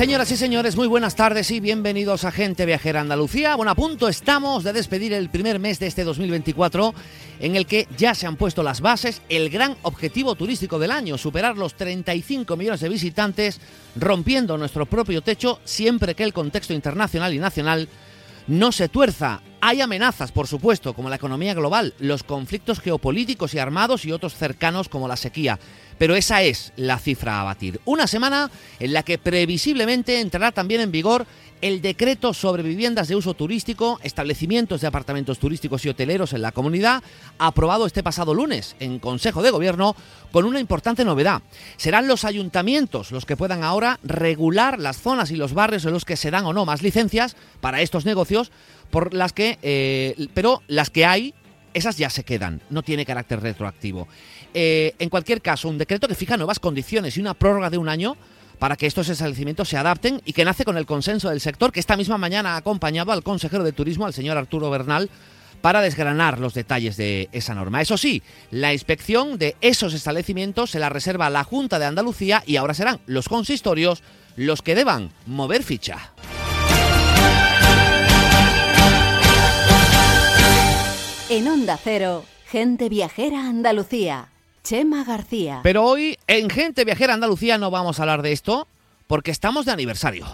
señoras 0.00 0.32
y 0.32 0.38
señores, 0.38 0.76
muy 0.76 0.88
buenas 0.88 1.14
tardes 1.14 1.50
y 1.50 1.60
bienvenidos 1.60 2.24
a 2.24 2.30
Gente 2.30 2.64
Viajera 2.64 3.02
Andalucía. 3.02 3.54
Bueno, 3.54 3.72
a 3.72 3.74
punto 3.74 4.08
estamos 4.08 4.64
de 4.64 4.72
despedir 4.72 5.12
el 5.12 5.28
primer 5.28 5.58
mes 5.58 5.78
de 5.78 5.88
este 5.88 6.04
2024 6.04 6.94
en 7.38 7.54
el 7.54 7.66
que 7.66 7.86
ya 7.98 8.14
se 8.14 8.26
han 8.26 8.36
puesto 8.36 8.62
las 8.62 8.80
bases, 8.80 9.20
el 9.28 9.50
gran 9.50 9.76
objetivo 9.82 10.36
turístico 10.36 10.78
del 10.78 10.90
año, 10.90 11.18
superar 11.18 11.58
los 11.58 11.74
35 11.74 12.56
millones 12.56 12.80
de 12.80 12.88
visitantes, 12.88 13.60
rompiendo 13.94 14.56
nuestro 14.56 14.86
propio 14.86 15.20
techo 15.20 15.60
siempre 15.64 16.14
que 16.14 16.24
el 16.24 16.32
contexto 16.32 16.72
internacional 16.72 17.34
y 17.34 17.38
nacional 17.38 17.86
no 18.46 18.72
se 18.72 18.88
tuerza. 18.88 19.42
Hay 19.60 19.82
amenazas, 19.82 20.32
por 20.32 20.46
supuesto, 20.46 20.94
como 20.94 21.10
la 21.10 21.16
economía 21.16 21.52
global, 21.52 21.92
los 21.98 22.22
conflictos 22.22 22.80
geopolíticos 22.80 23.52
y 23.52 23.58
armados 23.58 24.06
y 24.06 24.12
otros 24.12 24.34
cercanos 24.34 24.88
como 24.88 25.08
la 25.08 25.18
sequía. 25.18 25.58
Pero 26.00 26.16
esa 26.16 26.40
es 26.40 26.72
la 26.76 26.98
cifra 26.98 27.42
a 27.42 27.44
batir. 27.44 27.78
Una 27.84 28.06
semana 28.06 28.50
en 28.78 28.94
la 28.94 29.02
que 29.02 29.18
previsiblemente 29.18 30.18
entrará 30.18 30.50
también 30.50 30.80
en 30.80 30.90
vigor 30.90 31.26
el 31.60 31.82
decreto 31.82 32.32
sobre 32.32 32.62
viviendas 32.62 33.08
de 33.08 33.16
uso 33.16 33.34
turístico, 33.34 34.00
establecimientos 34.02 34.80
de 34.80 34.86
apartamentos 34.86 35.38
turísticos 35.38 35.84
y 35.84 35.90
hoteleros 35.90 36.32
en 36.32 36.40
la 36.40 36.52
comunidad, 36.52 37.02
aprobado 37.38 37.84
este 37.84 38.02
pasado 38.02 38.32
lunes 38.32 38.76
en 38.80 38.98
Consejo 38.98 39.42
de 39.42 39.50
Gobierno, 39.50 39.94
con 40.32 40.46
una 40.46 40.58
importante 40.58 41.04
novedad. 41.04 41.42
Serán 41.76 42.08
los 42.08 42.24
ayuntamientos 42.24 43.12
los 43.12 43.26
que 43.26 43.36
puedan 43.36 43.62
ahora 43.62 44.00
regular 44.02 44.78
las 44.78 45.02
zonas 45.02 45.30
y 45.30 45.36
los 45.36 45.52
barrios 45.52 45.84
en 45.84 45.92
los 45.92 46.06
que 46.06 46.16
se 46.16 46.30
dan 46.30 46.46
o 46.46 46.54
no 46.54 46.64
más 46.64 46.80
licencias 46.80 47.36
para 47.60 47.82
estos 47.82 48.06
negocios, 48.06 48.52
por 48.88 49.12
las 49.12 49.34
que, 49.34 49.58
eh, 49.60 50.28
pero 50.32 50.62
las 50.66 50.88
que 50.88 51.04
hay, 51.04 51.34
esas 51.74 51.98
ya 51.98 52.08
se 52.08 52.24
quedan, 52.24 52.62
no 52.70 52.82
tiene 52.82 53.04
carácter 53.04 53.40
retroactivo. 53.40 54.08
Eh, 54.54 54.94
en 54.98 55.08
cualquier 55.08 55.40
caso, 55.40 55.68
un 55.68 55.78
decreto 55.78 56.08
que 56.08 56.14
fija 56.14 56.36
nuevas 56.36 56.58
condiciones 56.58 57.16
y 57.16 57.20
una 57.20 57.34
prórroga 57.34 57.70
de 57.70 57.78
un 57.78 57.88
año 57.88 58.16
para 58.58 58.76
que 58.76 58.86
estos 58.86 59.08
establecimientos 59.08 59.68
se 59.68 59.76
adapten 59.76 60.20
y 60.24 60.32
que 60.32 60.44
nace 60.44 60.64
con 60.64 60.76
el 60.76 60.86
consenso 60.86 61.30
del 61.30 61.40
sector, 61.40 61.72
que 61.72 61.80
esta 61.80 61.96
misma 61.96 62.18
mañana 62.18 62.54
ha 62.54 62.58
acompañado 62.58 63.12
al 63.12 63.22
consejero 63.22 63.64
de 63.64 63.72
Turismo, 63.72 64.06
al 64.06 64.12
señor 64.12 64.36
Arturo 64.36 64.68
Bernal, 64.70 65.08
para 65.62 65.80
desgranar 65.80 66.38
los 66.38 66.54
detalles 66.54 66.96
de 66.96 67.28
esa 67.32 67.54
norma. 67.54 67.80
Eso 67.80 67.96
sí, 67.96 68.22
la 68.50 68.72
inspección 68.72 69.38
de 69.38 69.56
esos 69.60 69.94
establecimientos 69.94 70.70
se 70.70 70.78
la 70.78 70.88
reserva 70.88 71.30
la 71.30 71.44
Junta 71.44 71.78
de 71.78 71.86
Andalucía 71.86 72.42
y 72.46 72.56
ahora 72.56 72.74
serán 72.74 73.00
los 73.06 73.28
consistorios 73.28 74.02
los 74.36 74.62
que 74.62 74.74
deban 74.74 75.10
mover 75.26 75.62
ficha. 75.62 76.12
En 81.28 81.46
Onda 81.46 81.78
Cero, 81.82 82.24
Gente 82.46 82.88
Viajera 82.88 83.46
Andalucía. 83.46 84.29
Chema 84.62 85.04
García. 85.04 85.60
Pero 85.62 85.84
hoy 85.84 86.18
en 86.26 86.50
Gente 86.50 86.84
Viajera 86.84 87.14
Andalucía 87.14 87.58
no 87.58 87.70
vamos 87.70 87.98
a 87.98 88.02
hablar 88.02 88.22
de 88.22 88.32
esto 88.32 88.66
porque 89.06 89.30
estamos 89.30 89.66
de 89.66 89.72
aniversario. 89.72 90.26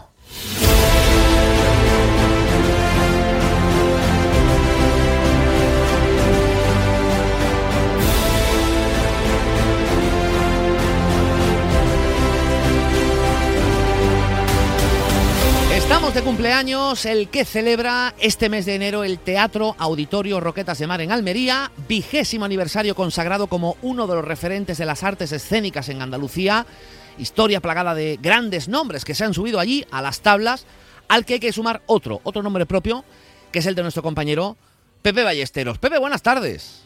De 16.17 16.23
cumpleaños, 16.23 17.05
el 17.05 17.29
que 17.29 17.45
celebra 17.45 18.15
este 18.19 18.49
mes 18.49 18.65
de 18.65 18.75
enero 18.75 19.05
el 19.05 19.19
Teatro 19.19 19.77
Auditorio 19.79 20.41
Roquetas 20.41 20.79
de 20.79 20.87
Mar 20.87 21.03
en 21.03 21.13
Almería, 21.13 21.71
vigésimo 21.89 22.47
aniversario 22.47 22.95
consagrado 22.95 23.49
como 23.49 23.77
uno 23.83 24.07
de 24.07 24.15
los 24.15 24.25
referentes 24.25 24.79
de 24.79 24.87
las 24.87 25.03
artes 25.03 25.33
escénicas 25.33 25.91
en 25.91 26.01
Andalucía, 26.01 26.65
historia 27.19 27.61
plagada 27.61 27.95
de 27.95 28.19
grandes 28.23 28.67
nombres 28.67 29.05
que 29.05 29.15
se 29.15 29.25
han 29.25 29.35
subido 29.35 29.61
allí 29.61 29.85
a 29.91 30.01
las 30.01 30.21
tablas, 30.21 30.65
al 31.09 31.27
que 31.27 31.35
hay 31.35 31.41
que 31.41 31.53
sumar 31.53 31.83
otro, 31.85 32.23
otro 32.25 32.43
nombre 32.43 32.65
propio, 32.65 33.05
que 33.53 33.59
es 33.59 33.67
el 33.67 33.75
de 33.75 33.83
nuestro 33.83 34.03
compañero 34.03 34.57
Pepe 35.03 35.23
Ballesteros. 35.23 35.77
Pepe, 35.77 35.99
buenas 35.99 36.23
tardes. 36.23 36.86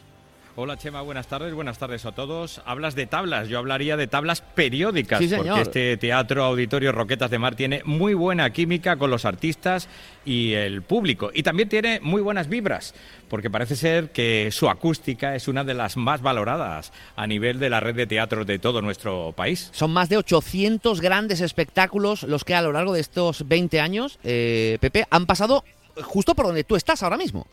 Hola 0.57 0.77
Chema, 0.77 1.01
buenas 1.01 1.27
tardes, 1.27 1.53
buenas 1.53 1.77
tardes 1.77 2.05
a 2.05 2.11
todos. 2.11 2.61
Hablas 2.65 2.93
de 2.93 3.05
tablas, 3.05 3.47
yo 3.47 3.57
hablaría 3.57 3.95
de 3.95 4.07
tablas 4.07 4.41
periódicas, 4.41 5.19
Sí, 5.19 5.31
porque 5.33 5.61
este 5.61 5.95
teatro 5.95 6.43
auditorio 6.43 6.91
Roquetas 6.91 7.31
de 7.31 7.39
Mar 7.39 7.55
tiene 7.55 7.81
muy 7.85 8.13
buena 8.15 8.49
química 8.49 8.97
con 8.97 9.09
los 9.09 9.23
artistas 9.23 9.87
y 10.25 10.51
el 10.51 10.81
público. 10.81 11.31
Y 11.33 11.43
también 11.43 11.69
tiene 11.69 12.01
muy 12.01 12.21
buenas 12.21 12.49
vibras, 12.49 12.93
porque 13.29 13.49
parece 13.49 13.77
ser 13.77 14.09
que 14.09 14.49
su 14.51 14.69
acústica 14.69 15.35
es 15.35 15.47
una 15.47 15.63
de 15.63 15.73
las 15.73 15.95
más 15.95 16.21
valoradas 16.21 16.91
a 17.15 17.27
nivel 17.27 17.57
de 17.57 17.69
la 17.69 17.79
red 17.79 17.95
de 17.95 18.05
teatros 18.05 18.45
de 18.45 18.59
todo 18.59 18.81
nuestro 18.81 19.31
país. 19.31 19.69
Son 19.71 19.91
más 19.91 20.09
de 20.09 20.17
800 20.17 20.99
grandes 20.99 21.39
espectáculos 21.39 22.23
los 22.23 22.43
que 22.43 22.55
a 22.55 22.61
lo 22.61 22.73
largo 22.73 22.91
de 22.91 22.99
estos 22.99 23.47
20 23.47 23.79
años, 23.79 24.19
eh, 24.25 24.77
Pepe, 24.81 25.05
han 25.11 25.25
pasado 25.27 25.63
justo 26.03 26.35
por 26.35 26.47
donde 26.47 26.65
tú 26.65 26.75
estás 26.75 27.03
ahora 27.03 27.15
mismo. 27.15 27.47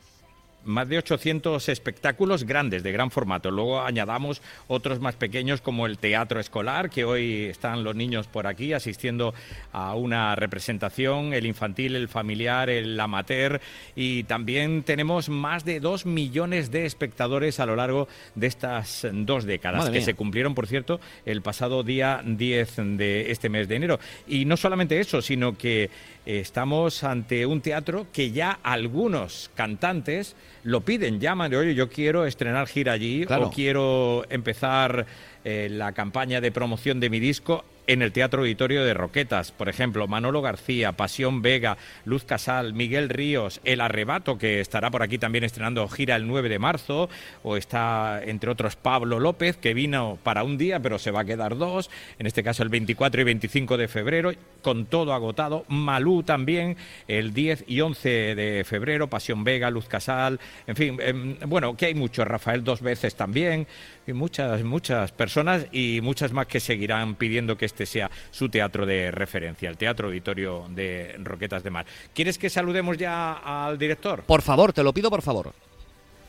Más 0.69 0.87
de 0.87 0.99
800 0.99 1.69
espectáculos 1.71 2.45
grandes, 2.45 2.83
de 2.83 2.93
gran 2.93 3.11
formato. 3.11 3.51
Luego 3.51 3.81
añadamos 3.81 4.43
otros 4.67 5.01
más 5.01 5.17
pequeños 5.17 5.63
como 5.63 5.87
el 5.87 5.97
teatro 5.97 6.41
escolar, 6.41 6.91
que 6.91 7.05
hoy 7.05 7.45
están 7.45 7.85
los 7.85 7.97
niños 7.97 8.27
por 8.27 8.47
aquí 8.47 8.75
asistiendo 8.75 9.33
a 9.73 9.95
una 9.95 10.37
representación, 10.37 11.33
el 11.33 11.47
infantil, 11.47 11.97
el 11.97 12.09
familiar, 12.09 12.69
el 12.69 13.01
amateur. 13.01 13.63
Y 13.97 14.25
también 14.25 14.83
tenemos 14.83 15.31
más 15.31 15.65
de 15.65 15.81
dos 15.81 16.05
millones 16.05 16.71
de 16.71 16.85
espectadores 16.85 17.61
a 17.61 17.67
lo 17.67 17.75
largo 17.75 18.07
de 18.35 18.47
estas 18.47 19.07
dos 19.11 19.45
décadas, 19.45 19.79
Madre 19.79 19.93
que 19.93 19.99
mía. 20.01 20.05
se 20.05 20.15
cumplieron, 20.15 20.55
por 20.55 20.67
cierto, 20.67 21.01
el 21.25 21.41
pasado 21.41 21.83
día 21.83 22.21
10 22.23 22.77
de 22.99 23.31
este 23.31 23.49
mes 23.49 23.69
de 23.69 23.77
enero. 23.77 23.99
Y 24.27 24.45
no 24.45 24.59
solamente 24.59 25.01
eso, 25.01 25.23
sino 25.23 25.57
que 25.57 25.89
estamos 26.29 27.05
ante 27.05 27.47
un 27.47 27.63
teatro 27.63 28.07
que 28.13 28.31
ya 28.33 28.59
algunos 28.63 29.51
cantantes 29.55 30.37
lo 30.63 30.83
piden, 30.83 31.21
llaman 31.21 31.51
de, 31.51 31.57
oye, 31.57 31.75
yo 31.75 31.89
quiero 31.89 32.27
estrenar 32.27 32.67
gira 32.67 32.93
allí 32.93 33.25
Claro. 33.25 33.47
o 33.47 33.51
quiero 33.51 34.25
empezar 34.29 35.07
eh, 35.45 35.69
la 35.71 35.93
campaña 35.93 36.43
de 36.43 36.53
promoción 36.53 37.01
de 37.01 37.09
mi 37.09 37.19
disco 37.19 37.65
en 37.89 38.03
el 38.03 38.13
Teatro 38.13 38.43
Auditorio 38.43 38.85
de 38.85 38.95
Roquetas. 38.95 39.51
Por 39.51 39.69
ejemplo, 39.69 40.07
Manolo 40.07 40.43
García, 40.43 40.93
Pasión 40.93 41.43
Vega, 41.43 41.79
Luz 42.05 42.23
Casal, 42.23 42.75
Miguel 42.75 43.09
Ríos, 43.09 43.61
El 43.65 43.81
Arrebato, 43.81 44.39
que 44.39 44.61
estará 44.61 44.91
por 44.91 45.03
aquí 45.03 45.19
también 45.19 45.43
estrenando 45.43 45.89
gira 45.89 46.15
el 46.15 46.27
9 46.29 46.49
de 46.49 46.59
marzo, 46.59 47.09
o 47.43 47.57
está, 47.57 48.23
entre 48.23 48.51
otros, 48.51 48.77
Pablo 48.77 49.19
López, 49.19 49.57
que 49.57 49.75
vino 49.75 50.19
para 50.23 50.45
un 50.45 50.59
día, 50.59 50.81
pero 50.81 50.99
se 50.99 51.11
va 51.11 51.21
a 51.21 51.25
quedar 51.25 51.57
dos, 51.57 51.91
en 52.19 52.27
este 52.27 52.45
caso 52.45 52.63
el 52.63 52.69
24 52.69 53.23
y 53.23 53.25
25 53.25 53.77
de 53.79 53.89
febrero, 53.89 54.33
con 54.63 54.87
todo 54.87 55.15
agotado. 55.15 55.65
Malú 55.69 56.23
también, 56.23 56.77
el 57.09 57.33
10 57.33 57.65
y 57.67 57.81
11 57.81 58.35
de 58.35 58.65
febrero, 58.65 59.09
Pasión 59.09 59.45
Vega, 59.45 59.71
Luz 59.71 59.89
Casal, 59.89 60.39
en 60.67 60.77
fin, 60.77 60.99
em, 61.01 61.39
bueno, 61.47 61.75
que 61.75 61.87
hay 61.87 61.95
muchos, 61.95 62.27
Rafael 62.27 62.63
dos 62.63 62.83
veces 62.83 63.15
también, 63.15 63.67
y 64.09 64.15
muchas, 64.15 64.63
muchas 64.65 65.13
personas 65.13 65.67
y 65.71 66.01
muchas 66.03 66.33
más 66.33 66.47
que 66.47 66.61
seguirán 66.61 67.15
pidiendo 67.15 67.57
que 67.57 67.67
este 67.67 67.87
sea 67.87 68.11
su 68.31 68.49
teatro 68.49 68.87
de 68.87 69.11
referencia, 69.11 69.69
el 69.69 69.77
Teatro 69.77 70.09
Auditorio 70.09 70.67
de 70.71 71.17
Roquetas 71.19 71.63
de 71.63 71.71
Mar. 71.71 71.87
¿Quieres 72.15 72.39
que 72.39 72.51
saludemos 72.51 72.97
ya 72.97 73.33
al 73.35 73.79
director? 73.79 74.23
Por 74.23 74.43
favor, 74.43 74.73
te 74.73 74.83
lo 74.83 74.93
pido 74.93 75.11
por 75.11 75.23
favor. 75.23 75.53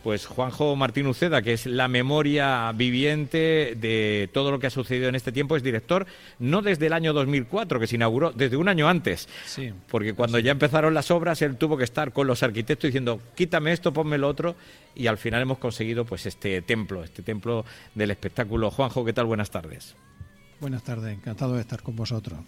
Pues 0.03 0.25
Juanjo 0.25 0.75
Martín 0.77 1.07
Uceda, 1.07 1.41
que 1.41 1.53
es 1.53 1.65
la 1.65 1.89
memoria 1.89 2.71
viviente 2.71 3.75
de 3.75 4.29
todo 4.33 4.49
lo 4.49 4.59
que 4.59 4.67
ha 4.67 4.69
sucedido 4.69 5.09
en 5.09 5.15
este 5.15 5.33
tiempo, 5.33 5.57
es 5.57 5.63
director 5.63 6.07
no 6.39 6.61
desde 6.61 6.87
el 6.87 6.93
año 6.93 7.11
2004, 7.11 7.79
que 7.81 7.87
se 7.87 7.95
inauguró, 7.95 8.31
desde 8.31 8.55
un 8.55 8.69
año 8.69 8.87
antes. 8.87 9.27
Sí. 9.45 9.73
Porque 9.89 10.13
cuando 10.13 10.39
ya 10.39 10.51
empezaron 10.51 10.93
las 10.93 11.11
obras, 11.11 11.41
él 11.41 11.57
tuvo 11.57 11.77
que 11.77 11.83
estar 11.83 12.13
con 12.13 12.27
los 12.27 12.43
arquitectos 12.43 12.87
diciendo, 12.87 13.19
quítame 13.35 13.73
esto, 13.73 13.91
ponme 13.91 14.17
lo 14.17 14.29
otro, 14.29 14.55
y 14.95 15.07
al 15.07 15.17
final 15.17 15.41
hemos 15.41 15.57
conseguido 15.57 16.05
pues 16.05 16.25
este 16.25 16.61
templo, 16.61 17.03
este 17.03 17.21
templo 17.21 17.65
del 17.93 18.11
espectáculo. 18.11 18.71
Juanjo, 18.71 19.03
¿qué 19.03 19.11
tal? 19.11 19.25
Buenas 19.25 19.51
tardes. 19.51 19.95
Buenas 20.61 20.83
tardes, 20.83 21.13
encantado 21.13 21.55
de 21.55 21.61
estar 21.61 21.81
con 21.81 21.95
vosotros. 21.95 22.39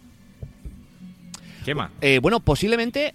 Chema. 1.63 1.91
Eh, 2.01 2.19
bueno, 2.21 2.39
posiblemente, 2.39 3.07
eh, 3.09 3.13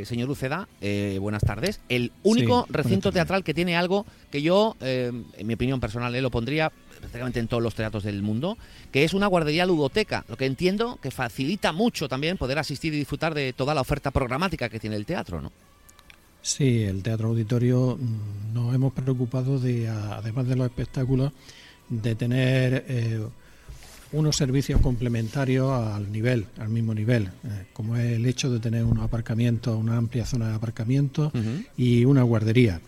eh, 0.00 0.02
señor 0.06 0.30
Uceda, 0.30 0.68
eh, 0.80 1.18
buenas 1.20 1.42
tardes, 1.42 1.80
el 1.88 2.12
único 2.22 2.66
recinto 2.70 3.12
teatral 3.12 3.44
que 3.44 3.54
tiene 3.54 3.76
algo 3.76 4.06
que 4.30 4.40
yo, 4.40 4.76
eh, 4.80 5.12
en 5.36 5.46
mi 5.46 5.54
opinión 5.54 5.80
personal, 5.80 6.14
eh, 6.14 6.22
lo 6.22 6.30
pondría 6.30 6.72
prácticamente 6.98 7.40
en 7.40 7.48
todos 7.48 7.62
los 7.62 7.74
teatros 7.74 8.02
del 8.04 8.22
mundo, 8.22 8.56
que 8.90 9.04
es 9.04 9.12
una 9.12 9.26
guardería 9.26 9.66
ludoteca, 9.66 10.24
lo 10.28 10.36
que 10.36 10.46
entiendo 10.46 10.98
que 11.02 11.10
facilita 11.10 11.72
mucho 11.72 12.08
también 12.08 12.38
poder 12.38 12.58
asistir 12.58 12.94
y 12.94 12.98
disfrutar 12.98 13.34
de 13.34 13.52
toda 13.52 13.74
la 13.74 13.82
oferta 13.82 14.10
programática 14.10 14.70
que 14.70 14.80
tiene 14.80 14.96
el 14.96 15.04
teatro, 15.04 15.42
¿no? 15.42 15.52
Sí, 16.40 16.82
el 16.82 17.02
Teatro 17.02 17.28
Auditorio 17.28 17.98
mm, 17.98 18.52
nos 18.52 18.74
hemos 18.74 18.92
preocupado 18.92 19.58
de, 19.58 19.88
además 19.88 20.46
de 20.46 20.56
los 20.56 20.66
espectáculos, 20.66 21.32
de 21.88 22.14
tener 22.14 22.84
eh, 22.86 23.26
unos 24.14 24.36
servicios 24.36 24.80
complementarios 24.80 25.70
al 25.72 26.10
nivel, 26.10 26.46
al 26.58 26.68
mismo 26.68 26.94
nivel, 26.94 27.24
eh, 27.24 27.66
como 27.72 27.96
es 27.96 28.12
el 28.12 28.26
hecho 28.26 28.50
de 28.50 28.60
tener 28.60 28.84
unos 28.84 29.04
aparcamientos, 29.04 29.76
una 29.76 29.96
amplia 29.96 30.24
zona 30.24 30.48
de 30.48 30.54
aparcamiento 30.54 31.32
y 31.76 32.04
una 32.04 32.22
guardería 32.22 32.80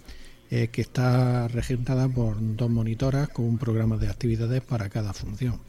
eh, 0.50 0.68
que 0.70 0.80
está 0.80 1.48
regentada 1.48 2.08
por 2.08 2.36
dos 2.38 2.70
monitoras 2.70 3.28
con 3.28 3.46
un 3.46 3.58
programa 3.58 3.96
de 3.96 4.08
actividades 4.08 4.62
para 4.62 4.88
cada 4.88 5.12
función. 5.12 5.60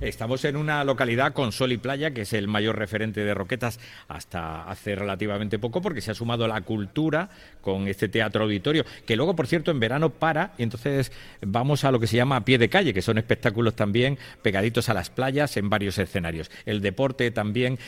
Estamos 0.00 0.44
en 0.44 0.56
una 0.56 0.84
localidad 0.84 1.32
con 1.32 1.52
sol 1.52 1.72
y 1.72 1.78
playa, 1.78 2.10
que 2.10 2.22
es 2.22 2.32
el 2.32 2.46
mayor 2.46 2.76
referente 2.76 3.24
de 3.24 3.34
Roquetas 3.34 3.80
hasta 4.08 4.68
hace 4.68 4.94
relativamente 4.94 5.58
poco, 5.58 5.80
porque 5.80 6.00
se 6.00 6.10
ha 6.10 6.14
sumado 6.14 6.46
la 6.46 6.60
cultura 6.60 7.30
con 7.60 7.88
este 7.88 8.08
teatro 8.08 8.44
auditorio, 8.44 8.84
que 9.06 9.16
luego, 9.16 9.34
por 9.34 9.46
cierto, 9.46 9.70
en 9.70 9.80
verano 9.80 10.10
para, 10.10 10.52
y 10.58 10.62
entonces 10.62 11.12
vamos 11.40 11.84
a 11.84 11.90
lo 11.90 12.00
que 12.00 12.06
se 12.06 12.16
llama 12.16 12.36
a 12.36 12.44
pie 12.44 12.58
de 12.58 12.68
calle, 12.68 12.92
que 12.92 13.02
son 13.02 13.18
espectáculos 13.18 13.74
también 13.74 14.18
pegaditos 14.42 14.88
a 14.88 14.94
las 14.94 15.10
playas 15.10 15.56
en 15.56 15.70
varios 15.70 15.98
escenarios. 15.98 16.50
El 16.66 16.80
deporte 16.80 17.30
también. 17.30 17.78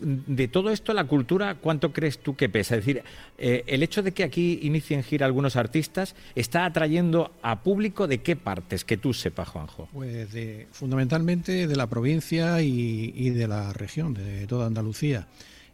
De 0.00 0.48
todo 0.48 0.70
esto, 0.70 0.92
la 0.92 1.04
cultura, 1.04 1.56
¿cuánto 1.56 1.92
crees 1.92 2.18
tú 2.18 2.36
que 2.36 2.48
pesa? 2.48 2.76
Es 2.76 2.84
decir, 2.84 3.02
eh, 3.38 3.64
el 3.66 3.82
hecho 3.82 4.02
de 4.02 4.12
que 4.12 4.24
aquí 4.24 4.60
inicien 4.62 5.02
gira 5.02 5.26
algunos 5.26 5.56
artistas, 5.56 6.14
¿está 6.34 6.64
atrayendo 6.64 7.32
a 7.42 7.62
público 7.62 8.06
de 8.06 8.18
qué 8.18 8.34
partes? 8.34 8.84
Que 8.84 8.96
tú 8.96 9.12
sepas, 9.12 9.48
Juanjo. 9.48 9.88
Pues 9.92 10.32
de 10.32 10.66
fundamentalmente 10.72 11.66
de 11.66 11.76
la 11.76 11.86
provincia 11.86 12.62
y, 12.62 13.30
de 13.30 13.48
la 13.48 13.72
región, 13.72 14.14
de 14.14 14.46
toda 14.46 14.66
Andalucía. 14.66 15.28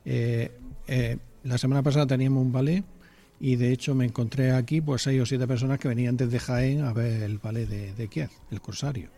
Eh, 0.05 0.51
eh, 0.89 1.19
la 1.45 1.59
semana 1.59 1.83
pasada 1.83 2.07
teníamos 2.07 2.43
un 2.43 2.53
ballet 2.53 2.85
y 3.41 3.57
de 3.57 3.73
hecho 3.73 3.95
me 3.95 4.05
encontré 4.05 4.53
aquí 4.53 4.81
pues 4.81 5.03
seis 5.03 5.21
o 5.21 5.27
siete 5.27 5.47
personas 5.47 5.79
que 5.79 5.89
venían 5.89 6.17
desde 6.17 6.39
Jaén 6.39 6.83
a 6.83 6.93
ver 6.93 7.23
el 7.23 7.39
ballet 7.39 7.67
de, 7.67 8.09
Kiev, 8.09 8.31
el 8.51 8.61
Corsario. 8.61 9.09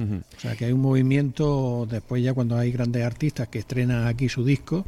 O 0.00 0.40
sea 0.40 0.54
que 0.54 0.66
hay 0.66 0.72
un 0.72 0.80
movimiento, 0.80 1.84
después 1.90 2.22
ya 2.22 2.32
cuando 2.32 2.56
hay 2.56 2.70
grandes 2.70 3.04
artistas 3.04 3.48
que 3.48 3.58
estrenan 3.58 4.06
aquí 4.06 4.28
su 4.28 4.44
disco, 4.44 4.86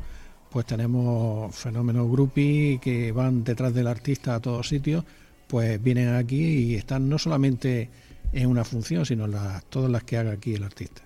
pues 0.51 0.67
tenemos 0.67 1.55
fenómenos 1.55 2.11
grupi 2.11 2.79
que 2.83 3.13
van 3.13 3.45
detrás 3.45 3.73
del 3.73 3.87
artista 3.87 4.35
a 4.35 4.41
todos 4.41 4.69
sitios, 4.69 5.05
pues 5.47 5.83
vienen 5.83 6.15
aquí 6.15 6.43
y 6.43 6.75
están 6.75 7.09
no 7.09 7.19
solamente 7.19 7.89
en 8.33 8.47
una 8.47 8.65
función, 8.65 9.05
sino 9.05 9.27
las, 9.27 9.65
todas 9.67 9.91
las 9.91 10.05
que 10.05 10.17
haga 10.17 10.33
aquí 10.33 10.55
el 10.55 10.63
artista. 10.63 11.03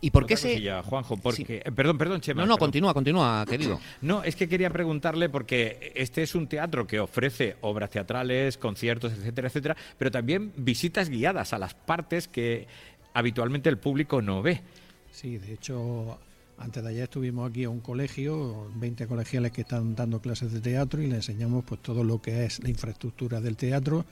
¿Y 0.00 0.10
por 0.10 0.26
qué 0.26 0.36
se...? 0.36 0.60
Juanjo, 0.82 1.16
porque... 1.16 1.62
Eh, 1.64 1.72
perdón, 1.72 1.98
perdón, 1.98 2.20
Chema. 2.20 2.42
No, 2.42 2.46
no, 2.46 2.58
continúa, 2.58 2.94
continúa, 2.94 3.44
querido. 3.48 3.80
No, 4.02 4.22
es 4.22 4.36
que 4.36 4.48
quería 4.48 4.70
preguntarle 4.70 5.28
porque 5.28 5.92
este 5.94 6.22
es 6.22 6.34
un 6.34 6.46
teatro 6.46 6.86
que 6.86 7.00
ofrece 7.00 7.56
obras 7.60 7.90
teatrales, 7.90 8.56
conciertos, 8.56 9.12
etcétera, 9.12 9.48
etcétera, 9.48 9.76
pero 9.98 10.10
también 10.10 10.52
visitas 10.56 11.08
guiadas 11.08 11.52
a 11.52 11.58
las 11.58 11.74
partes 11.74 12.28
que 12.28 12.66
habitualmente 13.14 13.68
el 13.68 13.78
público 13.78 14.22
no 14.22 14.42
ve. 14.42 14.62
Sí, 15.10 15.38
de 15.38 15.54
hecho, 15.54 16.18
antes 16.60 16.82
de 16.82 16.90
ayer 16.90 17.02
estuvimos 17.04 17.50
aquí 17.50 17.64
a 17.64 17.70
un 17.70 17.80
colegio, 17.80 18.70
20 18.76 19.06
colegiales 19.06 19.50
que 19.50 19.62
están 19.62 19.96
dando 19.96 20.20
clases 20.20 20.52
de 20.52 20.60
teatro 20.60 21.02
y 21.02 21.06
le 21.06 21.16
enseñamos 21.16 21.64
pues 21.64 21.80
todo 21.80 22.04
lo 22.04 22.20
que 22.20 22.44
es 22.44 22.62
la 22.62 22.68
infraestructura 22.68 23.40
del 23.40 23.56
teatro 23.56 24.04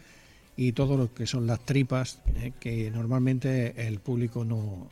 y 0.57 0.73
todo 0.73 0.97
lo 0.97 1.13
que 1.13 1.27
son 1.27 1.47
las 1.47 1.61
tripas 1.61 2.21
eh, 2.37 2.53
que 2.59 2.91
normalmente 2.91 3.87
el 3.87 4.01
público 4.01 4.45
no, 4.45 4.89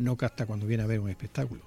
no 0.00 0.16
capta 0.16 0.46
cuando 0.46 0.66
viene 0.66 0.82
a 0.82 0.86
ver 0.86 0.98
un 1.00 1.10
espectáculo. 1.10 1.60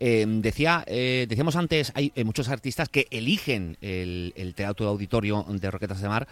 Eh, 0.00 0.26
decía, 0.26 0.82
eh, 0.86 1.26
decíamos 1.28 1.56
antes, 1.56 1.92
hay 1.94 2.12
muchos 2.24 2.48
artistas 2.48 2.88
que 2.88 3.06
eligen 3.10 3.76
el, 3.80 4.52
teatro 4.56 4.86
de 4.86 4.90
auditorio 4.90 5.44
de 5.48 5.70
Roquetas 5.70 6.00
de 6.00 6.08
Mar 6.08 6.28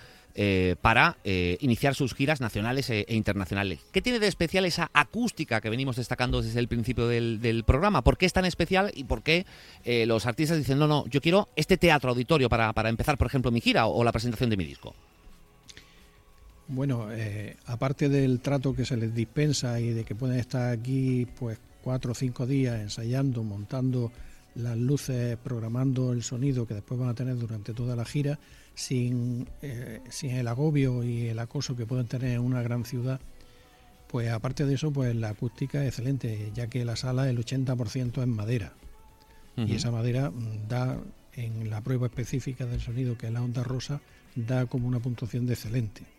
para 0.81 1.17
iniciar 1.25 1.95
sus 1.95 2.15
giras 2.15 2.41
nacionales 2.41 2.91
e, 2.91 3.07
internacionales. 3.09 3.81
¿Qué 3.93 4.03
tiene 4.03 4.19
de 4.19 4.29
especial 4.29 4.65
esa 4.65 4.91
acústica 4.93 5.61
que 5.61 5.71
venimos 5.71 5.97
destacando 5.97 6.43
desde 6.43 6.61
el 6.61 6.69
principio 6.69 7.09
del, 7.09 7.65
programa? 7.67 8.03
¿Por 8.03 8.17
qué 8.17 8.27
es 8.27 8.33
tan 8.33 8.45
especial 8.45 8.91
y 8.95 9.05
por 9.05 9.23
qué 9.23 9.47
los 10.07 10.27
artistas 10.27 10.59
dicen, 10.59 10.79
no, 10.79 10.87
no, 10.87 11.07
yo 11.09 11.21
quiero 11.21 11.49
este 11.57 11.77
teatro 11.77 12.11
auditorio 12.11 12.49
para, 12.49 12.73
para 12.73 12.89
empezar, 12.89 13.19
por 13.19 13.27
ejemplo, 13.27 13.51
mi 13.51 13.61
gira 13.61 13.87
o 13.87 14.03
la 14.05 14.13
presentación 14.13 14.51
de 14.51 14.57
mi 14.57 14.65
disco? 14.65 14.95
Bueno, 16.69 17.09
eh, 17.11 17.57
aparte 17.67 18.11
del 18.11 18.41
trato 18.41 18.75
que 18.75 18.85
se 18.85 18.97
les 18.97 19.15
dispensa 19.15 19.81
y 19.81 19.91
de 19.91 20.05
que 20.05 20.15
pueden 20.15 20.39
estar 20.39 20.71
aquí 20.71 21.27
pues 21.39 21.59
cuatro 21.83 22.13
o 22.13 22.15
cinco 22.15 22.47
días 22.47 22.79
ensayando, 22.79 23.43
montando 23.43 24.13
las 24.55 24.77
luces, 24.77 25.39
programando 25.39 26.13
el 26.13 26.23
sonido 26.23 26.67
que 26.67 26.75
después 26.75 27.01
van 27.01 27.09
a 27.09 27.15
tener 27.15 27.39
durante 27.39 27.73
toda 27.73 27.97
la 27.97 28.05
gira, 28.05 28.39
sin, 28.75 29.49
eh, 29.63 30.01
sin 30.11 30.33
el 30.33 30.47
agobio 30.47 31.03
y 31.03 31.29
el 31.29 31.39
acoso 31.39 31.75
que 31.75 31.87
pueden 31.87 32.07
tener 32.07 32.33
en 32.33 32.41
una 32.41 32.61
gran 32.61 32.85
ciudad, 32.85 33.19
pues 34.09 34.31
aparte 34.31 34.67
de 34.67 34.75
eso, 34.75 34.91
pues 34.91 35.15
la 35.15 35.31
acústica 35.31 35.83
es 35.83 35.89
excelente, 35.89 36.51
ya 36.55 36.67
que 36.67 36.85
la 36.85 36.97
sala 36.97 37.31
el 37.31 37.39
80% 37.39 38.21
es 38.21 38.29
madera. 38.29 38.73
Y 39.57 39.75
esa 39.75 39.91
madera 39.91 40.31
mm, 40.31 40.69
da, 40.69 41.01
en 41.33 41.69
la 41.69 41.81
prueba 41.81 42.07
específica 42.07 42.65
del 42.65 42.81
sonido, 42.81 43.19
que 43.19 43.27
es 43.27 43.33
la 43.33 43.43
onda 43.43 43.65
rosa, 43.65 44.01
da 44.37 44.67
como 44.67 44.87
una 44.87 45.01
puntuación 45.01 45.47
de 45.47 45.55
excelente. 45.55 46.18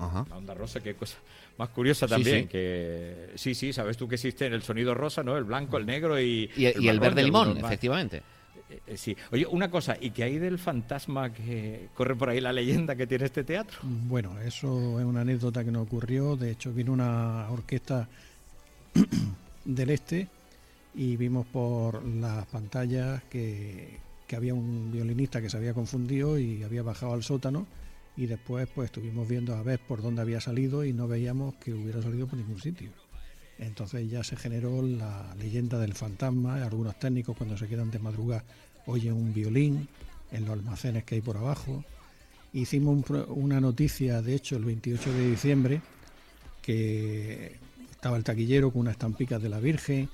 La 0.00 0.36
onda 0.36 0.54
rosa, 0.54 0.80
qué 0.80 0.94
cosa 0.94 1.16
más 1.60 1.68
curiosa 1.68 2.08
también. 2.08 2.42
Sí, 2.42 2.48
Que 2.48 3.32
sí, 3.34 3.54
sí, 3.54 3.72
sabes 3.72 3.96
tú 3.96 4.08
que 4.08 4.14
existe 4.14 4.46
en 4.46 4.54
el 4.54 4.62
sonido 4.62 4.94
rosa, 4.94 5.22
¿no? 5.22 5.36
El 5.36 5.44
blanco, 5.44 5.76
el 5.76 5.86
negro 5.86 6.18
y. 6.18 6.50
Y 6.56 6.66
el, 6.66 6.98
verde 6.98 7.22
limón, 7.22 7.58
efectivamente. 7.58 8.22
Eh, 8.70 8.80
eh, 8.86 8.96
sí. 8.96 9.14
Oye, 9.30 9.46
una 9.46 9.70
cosa, 9.70 9.96
¿y 10.00 10.10
qué 10.10 10.24
hay 10.24 10.38
del 10.38 10.58
fantasma 10.58 11.32
que 11.32 11.88
corre 11.94 12.16
por 12.16 12.30
ahí 12.30 12.40
la 12.40 12.52
leyenda 12.52 12.96
que 12.96 13.06
tiene 13.06 13.26
este 13.26 13.44
teatro? 13.44 13.78
Bueno, 13.82 14.40
eso 14.40 14.98
es 14.98 15.04
una 15.04 15.20
anécdota 15.20 15.62
que 15.62 15.70
nos 15.70 15.86
ocurrió. 15.86 16.34
De 16.34 16.50
hecho, 16.50 16.72
vino 16.72 16.92
una 16.92 17.50
orquesta 17.50 18.08
del 19.64 19.90
este 19.90 20.28
y 20.94 21.16
vimos 21.16 21.46
por 21.46 22.02
las 22.04 22.46
pantallas 22.46 23.22
que, 23.24 23.98
que 24.26 24.36
había 24.36 24.54
un 24.54 24.90
violinista 24.90 25.42
que 25.42 25.50
se 25.50 25.58
había 25.58 25.74
confundido 25.74 26.38
y 26.38 26.62
había 26.62 26.82
bajado 26.82 27.12
al 27.12 27.22
sótano 27.22 27.66
y 28.16 28.26
después 28.26 28.68
pues 28.74 28.86
estuvimos 28.86 29.28
viendo 29.28 29.54
a 29.54 29.62
ver 29.62 29.80
por 29.80 30.02
dónde 30.02 30.22
había 30.22 30.40
salido 30.40 30.84
y 30.84 30.92
no 30.92 31.08
veíamos 31.08 31.54
que 31.56 31.72
hubiera 31.72 32.02
salido 32.02 32.26
por 32.26 32.38
ningún 32.38 32.60
sitio. 32.60 32.90
Entonces 33.58 34.08
ya 34.10 34.24
se 34.24 34.36
generó 34.36 34.82
la 34.82 35.34
leyenda 35.38 35.78
del 35.78 35.94
fantasma, 35.94 36.62
algunos 36.62 36.98
técnicos 36.98 37.36
cuando 37.36 37.56
se 37.56 37.68
quedan 37.68 37.90
de 37.90 37.98
madrugada 37.98 38.44
oyen 38.86 39.14
un 39.14 39.32
violín 39.32 39.88
en 40.32 40.44
los 40.44 40.52
almacenes 40.52 41.04
que 41.04 41.16
hay 41.16 41.20
por 41.20 41.36
abajo. 41.36 41.84
Hicimos 42.52 43.04
una 43.28 43.60
noticia, 43.60 44.22
de 44.22 44.34
hecho, 44.34 44.56
el 44.56 44.64
28 44.64 45.12
de 45.12 45.30
diciembre, 45.30 45.80
que 46.62 47.56
estaba 47.90 48.16
el 48.16 48.24
taquillero 48.24 48.70
con 48.70 48.82
unas 48.82 48.92
estampicas 48.92 49.42
de 49.42 49.48
la 49.48 49.60
Virgen, 49.60 50.08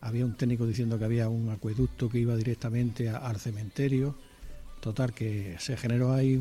había 0.00 0.24
un 0.24 0.34
técnico 0.34 0.66
diciendo 0.66 0.98
que 0.98 1.04
había 1.04 1.28
un 1.28 1.50
acueducto 1.50 2.08
que 2.08 2.18
iba 2.18 2.36
directamente 2.36 3.08
al 3.08 3.38
cementerio 3.38 4.14
Total, 4.80 5.12
que 5.12 5.56
se 5.58 5.76
generó 5.76 6.12
ahí 6.12 6.36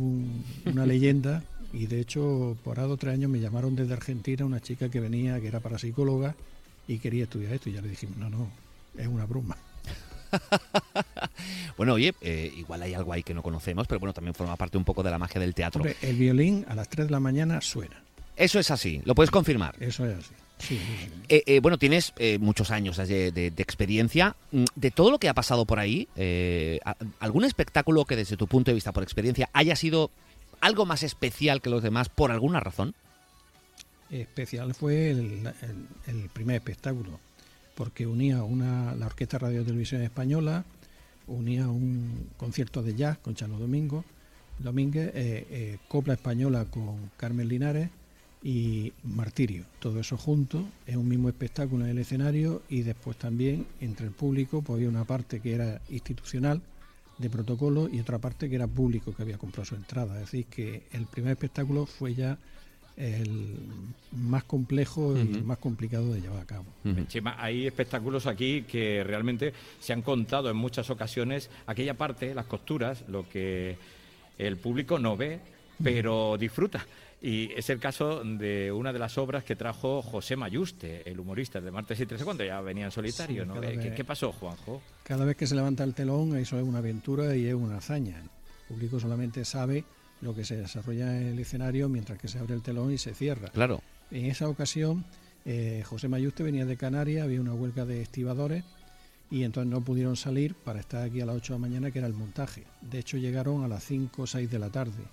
una 0.65 0.85
leyenda 0.85 1.43
y 1.73 1.87
de 1.87 1.99
hecho 1.99 2.55
por 2.63 2.77
dos 2.77 2.91
o 2.91 2.97
tres 2.97 3.13
años 3.13 3.29
me 3.29 3.39
llamaron 3.39 3.75
desde 3.75 3.93
Argentina 3.93 4.45
una 4.45 4.61
chica 4.61 4.89
que 4.89 4.99
venía, 4.99 5.39
que 5.39 5.47
era 5.47 5.59
parapsicóloga 5.59 6.35
y 6.87 6.99
quería 6.99 7.23
estudiar 7.23 7.53
esto 7.53 7.69
y 7.69 7.73
ya 7.73 7.81
le 7.81 7.89
dijimos, 7.89 8.17
no, 8.17 8.29
no, 8.29 8.49
es 8.97 9.07
una 9.07 9.25
broma. 9.25 9.57
bueno, 11.77 11.93
oye, 11.93 12.13
eh, 12.21 12.53
igual 12.55 12.81
hay 12.81 12.93
algo 12.93 13.13
ahí 13.13 13.23
que 13.23 13.33
no 13.33 13.41
conocemos, 13.41 13.87
pero 13.87 13.99
bueno, 13.99 14.13
también 14.13 14.33
forma 14.33 14.55
parte 14.55 14.77
un 14.77 14.83
poco 14.83 15.03
de 15.03 15.11
la 15.11 15.17
magia 15.17 15.39
del 15.41 15.53
teatro. 15.53 15.83
el 16.01 16.15
violín 16.15 16.65
a 16.67 16.75
las 16.75 16.89
3 16.89 17.07
de 17.07 17.11
la 17.11 17.19
mañana 17.19 17.61
suena. 17.61 18.01
Eso 18.35 18.59
es 18.59 18.69
así, 18.71 19.01
lo 19.03 19.15
puedes 19.15 19.31
confirmar. 19.31 19.75
Eso 19.79 20.05
es 20.05 20.17
así. 20.17 20.33
Eh, 21.29 21.43
eh, 21.45 21.59
bueno, 21.59 21.77
tienes 21.77 22.13
eh, 22.17 22.39
muchos 22.39 22.71
años 22.71 22.97
de, 22.97 23.53
experiencia. 23.57 24.35
Mm, 24.51 24.65
de 24.75 24.91
todo 24.91 25.11
lo 25.11 25.19
que 25.19 25.29
ha 25.29 25.33
pasado 25.33 25.65
por 25.65 25.79
ahí, 25.79 26.07
¿algún 27.19 27.43
espectáculo 27.43 28.05
que 28.05 28.15
desde 28.15 28.37
tu 28.37 28.47
punto 28.47 28.71
de 28.71 28.75
vista, 28.75 28.91
por 28.91 29.03
experiencia, 29.03 29.49
haya 29.53 29.75
sido 29.75 30.11
algo 30.59 30.85
más 30.85 31.03
especial 31.03 31.61
que 31.61 31.69
los 31.69 31.83
demás 31.83 32.09
por 32.09 32.31
alguna 32.31 32.59
razón? 32.59 32.95
Especial 34.09 34.73
fue 34.73 35.11
el, 35.11 35.53
primer 36.33 36.55
espectáculo, 36.57 37.19
porque 37.75 38.07
unía 38.07 38.43
una, 38.43 38.95
la 38.95 39.07
Orquesta 39.07 39.37
Radio 39.37 39.63
Televisión 39.63 40.01
Española, 40.01 40.63
unía 41.27 41.67
un 41.67 42.29
concierto 42.37 42.81
de 42.81 42.95
jazz 42.95 43.17
con 43.17 43.35
Chano 43.35 43.59
Domingo, 43.59 44.05
Domínguez, 44.59 45.11
Copla 45.87 46.13
Española 46.13 46.65
con 46.65 47.11
Carmen 47.17 47.49
Linares, 47.49 47.89
y 48.43 48.93
Martirio. 49.03 49.65
Todo 49.79 49.99
eso 49.99 50.17
junto 50.17 50.63
en 50.85 50.97
un 50.99 51.07
mismo 51.07 51.29
espectáculo 51.29 51.85
en 51.85 51.91
el 51.91 51.97
escenario 51.97 52.61
y 52.69 52.81
después 52.81 53.17
también 53.17 53.65
entre 53.81 54.05
el 54.05 54.11
público 54.11 54.61
pues 54.61 54.77
había 54.77 54.89
una 54.89 55.05
parte 55.05 55.39
que 55.39 55.53
era 55.53 55.81
institucional 55.89 56.61
de 57.17 57.29
protocolo 57.29 57.89
y 57.91 57.99
otra 57.99 58.19
parte 58.19 58.49
que 58.49 58.55
era 58.55 58.67
público 58.67 59.13
que 59.13 59.23
había 59.23 59.37
comprado 59.37 59.65
su 59.65 59.75
entrada. 59.75 60.15
Es 60.15 60.31
decir, 60.31 60.45
que 60.45 60.83
el 60.91 61.07
primer 61.07 61.31
espectáculo 61.31 61.85
fue 61.85 62.13
ya 62.13 62.37
el 62.95 63.55
más 64.11 64.43
complejo 64.43 65.15
y 65.17 65.23
más 65.43 65.59
complicado 65.59 66.13
de 66.13 66.21
llevar 66.21 66.41
a 66.41 66.45
cabo. 66.45 66.65
hay 67.37 67.67
espectáculos 67.67 68.25
aquí 68.25 68.63
que 68.63 69.03
realmente 69.03 69.53
se 69.79 69.93
han 69.93 70.01
contado 70.01 70.49
en 70.49 70.57
muchas 70.57 70.89
ocasiones 70.89 71.49
aquella 71.67 71.93
parte, 71.93 72.33
las 72.33 72.45
costuras, 72.45 73.03
lo 73.07 73.29
que 73.29 73.77
el 74.39 74.57
público 74.57 74.97
no 74.97 75.15
ve, 75.15 75.39
pero 75.81 76.37
disfruta. 76.37 76.85
Y 77.21 77.51
es 77.53 77.69
el 77.69 77.79
caso 77.79 78.23
de 78.23 78.71
una 78.71 78.93
de 78.93 78.99
las 78.99 79.17
obras 79.17 79.43
que 79.43 79.55
trajo 79.55 80.01
José 80.03 80.35
Mayuste, 80.35 81.09
el 81.09 81.19
humorista 81.19 81.59
de 81.59 81.71
Martes 81.71 81.99
y 81.99 82.05
Trece, 82.05 82.23
cuando 82.23 82.43
ya 82.43 82.61
venía 82.61 82.85
en 82.85 82.91
solitario. 82.91 83.43
¿no? 83.45 83.59
¿Qué, 83.59 84.05
pasó, 84.05 84.31
Juanjo? 84.31 84.81
Cada 85.03 85.25
vez 85.25 85.35
que 85.35 85.47
se 85.47 85.55
levanta 85.55 85.83
el 85.83 85.95
telón, 85.95 86.37
eso 86.37 86.57
es 86.57 86.63
una 86.63 86.77
aventura 86.77 87.35
y 87.35 87.47
es 87.47 87.55
una 87.55 87.77
hazaña. 87.77 88.19
El 88.19 88.29
público 88.67 88.99
solamente 88.99 89.45
sabe 89.45 89.83
lo 90.21 90.35
que 90.35 90.45
se 90.45 90.57
desarrolla 90.57 91.17
en 91.17 91.27
el 91.27 91.39
escenario 91.39 91.89
mientras 91.89 92.19
que 92.19 92.27
se 92.27 92.37
abre 92.37 92.53
el 92.53 92.61
telón 92.61 92.91
y 92.91 92.97
se 92.99 93.15
cierra. 93.15 93.49
Claro. 93.49 93.81
En 94.11 94.25
esa 94.25 94.47
ocasión 94.47 95.03
eh, 95.49 95.81
José 95.85 96.09
Mayuste 96.09 96.43
venía 96.43 96.65
de 96.65 96.75
Canarias, 96.75 97.23
había 97.23 97.39
una 97.39 97.53
huelga 97.53 97.85
de 97.85 98.01
estibadores 98.01 98.65
y 99.31 99.43
entonces 99.43 99.71
no 99.71 99.81
pudieron 99.81 100.17
salir 100.17 100.55
para 100.55 100.81
estar 100.81 101.03
aquí 101.03 101.21
a 101.21 101.25
las 101.25 101.37
8 101.37 101.53
de 101.53 101.59
la 101.59 101.67
mañana, 101.67 101.91
que 101.91 101.99
era 101.99 102.07
el 102.07 102.13
montaje. 102.13 102.65
De 102.81 102.99
hecho, 102.99 103.17
llegaron 103.17 103.63
a 103.63 103.67
las 103.67 103.83
5 103.85 104.21
o 104.21 104.27
6 104.27 104.51
de 104.51 104.59
la 104.59 104.69
tarde. 104.69 105.03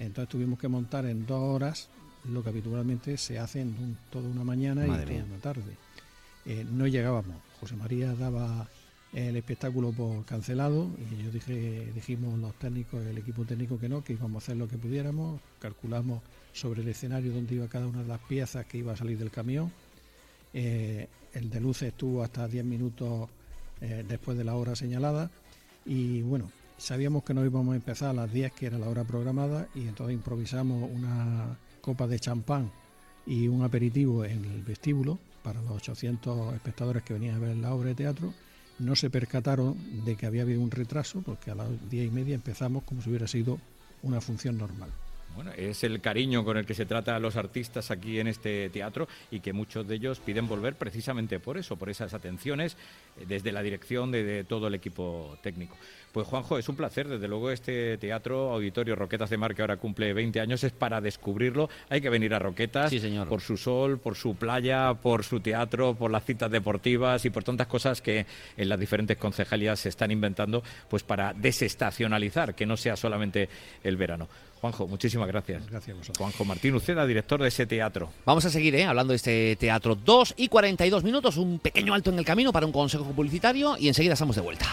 Entonces 0.00 0.28
tuvimos 0.28 0.58
que 0.58 0.66
montar 0.66 1.06
en 1.06 1.26
dos 1.26 1.40
horas 1.40 1.88
lo 2.24 2.42
que 2.42 2.48
habitualmente 2.48 3.16
se 3.16 3.38
hace 3.38 3.60
en 3.60 3.96
toda 4.10 4.28
una 4.28 4.44
mañana 4.44 4.84
y 4.84 4.88
toda 4.88 5.24
una 5.24 5.38
tarde. 5.38 5.76
Eh, 6.46 6.66
no 6.70 6.86
llegábamos. 6.86 7.36
José 7.60 7.76
María 7.76 8.14
daba 8.14 8.66
el 9.12 9.36
espectáculo 9.36 9.92
por 9.92 10.24
cancelado 10.24 10.88
y 10.98 11.22
yo 11.24 11.30
dije, 11.30 11.92
dijimos 11.94 12.38
los 12.38 12.54
técnicos, 12.54 13.04
el 13.04 13.18
equipo 13.18 13.44
técnico 13.44 13.78
que 13.78 13.88
no, 13.88 14.02
que 14.02 14.14
íbamos 14.14 14.42
a 14.42 14.44
hacer 14.44 14.56
lo 14.56 14.68
que 14.68 14.78
pudiéramos, 14.78 15.40
calculamos 15.58 16.22
sobre 16.52 16.82
el 16.82 16.88
escenario 16.88 17.32
donde 17.32 17.54
iba 17.54 17.68
cada 17.68 17.86
una 17.86 18.02
de 18.02 18.08
las 18.08 18.20
piezas 18.20 18.66
que 18.66 18.78
iba 18.78 18.92
a 18.92 18.96
salir 18.96 19.18
del 19.18 19.30
camión. 19.30 19.72
Eh, 20.54 21.08
el 21.34 21.50
de 21.50 21.60
luces 21.60 21.88
estuvo 21.88 22.22
hasta 22.22 22.48
10 22.48 22.64
minutos 22.64 23.28
eh, 23.80 24.04
después 24.08 24.36
de 24.36 24.44
la 24.44 24.56
hora 24.56 24.74
señalada 24.74 25.30
y 25.84 26.22
bueno, 26.22 26.50
sabíamos 26.80 27.22
que 27.22 27.34
no 27.34 27.44
íbamos 27.44 27.74
a 27.74 27.76
empezar 27.76 28.10
a 28.10 28.14
las 28.14 28.32
10 28.32 28.52
que 28.52 28.66
era 28.66 28.78
la 28.78 28.88
hora 28.88 29.04
programada 29.04 29.68
y 29.74 29.86
entonces 29.86 30.14
improvisamos 30.14 30.90
una 30.90 31.58
copa 31.82 32.06
de 32.06 32.18
champán 32.18 32.72
y 33.26 33.48
un 33.48 33.62
aperitivo 33.62 34.24
en 34.24 34.44
el 34.44 34.62
vestíbulo 34.62 35.18
para 35.42 35.60
los 35.60 35.72
800 35.72 36.54
espectadores 36.54 37.02
que 37.02 37.14
venían 37.14 37.36
a 37.36 37.38
ver 37.38 37.56
la 37.56 37.74
obra 37.74 37.90
de 37.90 37.94
teatro. 37.94 38.32
No 38.78 38.96
se 38.96 39.10
percataron 39.10 39.76
de 40.04 40.16
que 40.16 40.26
había 40.26 40.42
habido 40.42 40.60
un 40.60 40.70
retraso 40.70 41.20
porque 41.20 41.50
a 41.50 41.54
las 41.54 41.68
10 41.90 42.08
y 42.08 42.10
media 42.10 42.34
empezamos 42.34 42.82
como 42.84 43.02
si 43.02 43.10
hubiera 43.10 43.26
sido 43.26 43.58
una 44.02 44.22
función 44.22 44.56
normal. 44.56 44.90
Bueno, 45.34 45.52
es 45.56 45.84
el 45.84 46.00
cariño 46.00 46.44
con 46.44 46.56
el 46.56 46.66
que 46.66 46.74
se 46.74 46.86
trata 46.86 47.16
a 47.16 47.20
los 47.20 47.36
artistas 47.36 47.90
aquí 47.90 48.18
en 48.18 48.26
este 48.26 48.68
teatro 48.70 49.08
y 49.30 49.40
que 49.40 49.52
muchos 49.52 49.86
de 49.86 49.94
ellos 49.94 50.20
piden 50.20 50.48
volver 50.48 50.74
precisamente 50.74 51.38
por 51.38 51.56
eso, 51.56 51.76
por 51.76 51.88
esas 51.88 52.12
atenciones 52.14 52.76
eh, 53.18 53.24
desde 53.28 53.52
la 53.52 53.62
dirección 53.62 54.10
de, 54.10 54.44
todo 54.44 54.66
el 54.66 54.74
equipo 54.74 55.38
técnico. 55.42 55.76
Pues 56.12 56.26
Juanjo, 56.26 56.58
es 56.58 56.68
un 56.68 56.74
placer, 56.74 57.06
desde 57.06 57.28
luego 57.28 57.50
este 57.50 57.96
teatro 57.98 58.50
Auditorio 58.52 58.96
Roquetas 58.96 59.30
de 59.30 59.36
Mar 59.36 59.54
que 59.54 59.62
ahora 59.62 59.76
cumple 59.76 60.12
20 60.12 60.40
años 60.40 60.64
es 60.64 60.72
para 60.72 61.00
descubrirlo. 61.00 61.70
Hay 61.88 62.00
que 62.00 62.10
venir 62.10 62.34
a 62.34 62.40
Roquetas 62.40 62.92
por 63.28 63.40
su 63.40 63.56
sol, 63.56 63.98
por 63.98 64.16
su 64.16 64.34
playa, 64.34 64.94
por 64.94 65.22
su 65.22 65.38
teatro, 65.38 65.94
por 65.94 66.10
las 66.10 66.24
citas 66.24 66.50
deportivas 66.50 67.24
y 67.24 67.30
por 67.30 67.44
tantas 67.44 67.68
cosas 67.68 68.02
que 68.02 68.26
en 68.56 68.68
las 68.68 68.80
diferentes 68.80 69.16
concejalías 69.16 69.78
se 69.78 69.88
están 69.88 70.10
inventando 70.10 70.64
pues 70.88 71.04
para 71.04 71.32
desestacionalizar, 71.32 72.56
que 72.56 72.66
no 72.66 72.76
sea 72.76 72.96
solamente 72.96 73.48
el 73.84 73.96
verano. 73.96 74.28
Juanjo, 74.60 74.86
muchísimas 74.86 75.26
gracias. 75.28 75.66
Gracias 75.70 75.94
a 75.94 75.98
vosotros. 75.98 76.18
Juanjo 76.18 76.44
Martín 76.44 76.74
Uceda, 76.74 77.06
director 77.06 77.40
de 77.40 77.48
ese 77.48 77.66
teatro. 77.66 78.10
Vamos 78.26 78.44
a 78.44 78.50
seguir 78.50 78.74
¿eh? 78.74 78.84
hablando 78.84 79.12
de 79.12 79.16
este 79.16 79.56
teatro. 79.56 79.94
2 79.94 80.34
y 80.36 80.48
42 80.48 81.02
minutos, 81.02 81.36
un 81.38 81.58
pequeño 81.58 81.94
alto 81.94 82.10
en 82.10 82.18
el 82.18 82.24
camino 82.24 82.52
para 82.52 82.66
un 82.66 82.72
consejo 82.72 83.04
publicitario 83.04 83.76
y 83.78 83.88
enseguida 83.88 84.14
estamos 84.14 84.36
de 84.36 84.42
vuelta. 84.42 84.66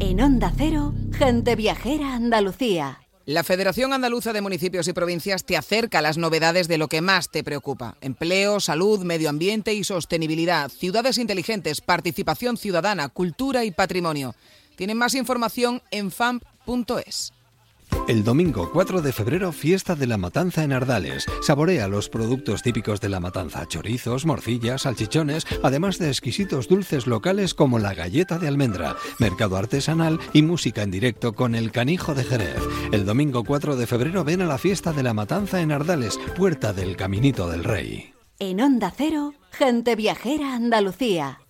En 0.00 0.20
Onda 0.20 0.52
Cero, 0.56 0.94
gente 1.12 1.56
viajera 1.56 2.14
Andalucía. 2.14 3.00
La 3.26 3.44
Federación 3.44 3.92
Andaluza 3.92 4.32
de 4.32 4.40
Municipios 4.40 4.88
y 4.88 4.92
Provincias 4.92 5.44
te 5.44 5.56
acerca 5.56 6.00
a 6.00 6.02
las 6.02 6.18
novedades 6.18 6.68
de 6.68 6.78
lo 6.78 6.88
que 6.88 7.00
más 7.00 7.30
te 7.30 7.44
preocupa. 7.44 7.96
Empleo, 8.00 8.60
salud, 8.60 9.04
medio 9.04 9.28
ambiente 9.28 9.72
y 9.72 9.84
sostenibilidad, 9.84 10.68
ciudades 10.70 11.16
inteligentes, 11.16 11.80
participación 11.80 12.56
ciudadana, 12.56 13.08
cultura 13.08 13.64
y 13.64 13.70
patrimonio. 13.70 14.34
Tienen 14.80 14.96
más 14.96 15.14
información 15.14 15.82
en 15.90 16.10
famp.es. 16.10 17.34
El 18.08 18.24
domingo 18.24 18.70
4 18.72 19.02
de 19.02 19.12
febrero, 19.12 19.52
fiesta 19.52 19.94
de 19.94 20.06
la 20.06 20.16
matanza 20.16 20.64
en 20.64 20.72
Ardales. 20.72 21.26
Saborea 21.42 21.86
los 21.86 22.08
productos 22.08 22.62
típicos 22.62 22.98
de 23.02 23.10
la 23.10 23.20
matanza, 23.20 23.68
chorizos, 23.68 24.24
morcillas, 24.24 24.80
salchichones, 24.80 25.46
además 25.62 25.98
de 25.98 26.08
exquisitos 26.08 26.66
dulces 26.66 27.06
locales 27.06 27.52
como 27.52 27.78
la 27.78 27.92
galleta 27.92 28.38
de 28.38 28.48
almendra, 28.48 28.96
mercado 29.18 29.58
artesanal 29.58 30.18
y 30.32 30.40
música 30.40 30.82
en 30.82 30.92
directo 30.92 31.34
con 31.34 31.54
el 31.54 31.72
canijo 31.72 32.14
de 32.14 32.24
Jerez. 32.24 32.62
El 32.90 33.04
domingo 33.04 33.44
4 33.44 33.76
de 33.76 33.86
febrero 33.86 34.24
ven 34.24 34.40
a 34.40 34.46
la 34.46 34.56
fiesta 34.56 34.94
de 34.94 35.02
la 35.02 35.12
matanza 35.12 35.60
en 35.60 35.72
Ardales, 35.72 36.18
puerta 36.38 36.72
del 36.72 36.96
Caminito 36.96 37.50
del 37.50 37.64
Rey. 37.64 38.14
En 38.38 38.62
Onda 38.62 38.90
Cero, 38.96 39.34
gente 39.50 39.94
viajera 39.94 40.54
Andalucía. 40.54 41.40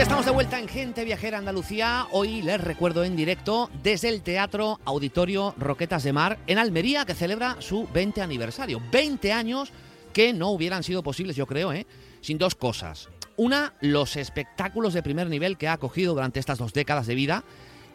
Estamos 0.00 0.26
de 0.26 0.30
vuelta 0.30 0.60
en 0.60 0.68
Gente 0.68 1.04
Viajera 1.04 1.38
Andalucía. 1.38 2.06
Hoy 2.12 2.40
les 2.42 2.60
recuerdo 2.60 3.02
en 3.02 3.16
directo 3.16 3.68
desde 3.82 4.08
el 4.08 4.22
Teatro 4.22 4.78
Auditorio 4.84 5.56
Roquetas 5.58 6.04
de 6.04 6.12
Mar 6.12 6.38
en 6.46 6.58
Almería, 6.58 7.04
que 7.04 7.14
celebra 7.14 7.56
su 7.58 7.88
20 7.92 8.22
aniversario. 8.22 8.80
20 8.92 9.32
años 9.32 9.72
que 10.12 10.32
no 10.32 10.50
hubieran 10.50 10.84
sido 10.84 11.02
posibles, 11.02 11.34
yo 11.34 11.46
creo, 11.46 11.72
¿eh? 11.72 11.84
sin 12.20 12.38
dos 12.38 12.54
cosas. 12.54 13.08
Una, 13.36 13.74
los 13.80 14.14
espectáculos 14.14 14.94
de 14.94 15.02
primer 15.02 15.28
nivel 15.28 15.58
que 15.58 15.66
ha 15.66 15.72
acogido 15.72 16.14
durante 16.14 16.38
estas 16.38 16.58
dos 16.58 16.72
décadas 16.72 17.08
de 17.08 17.16
vida. 17.16 17.42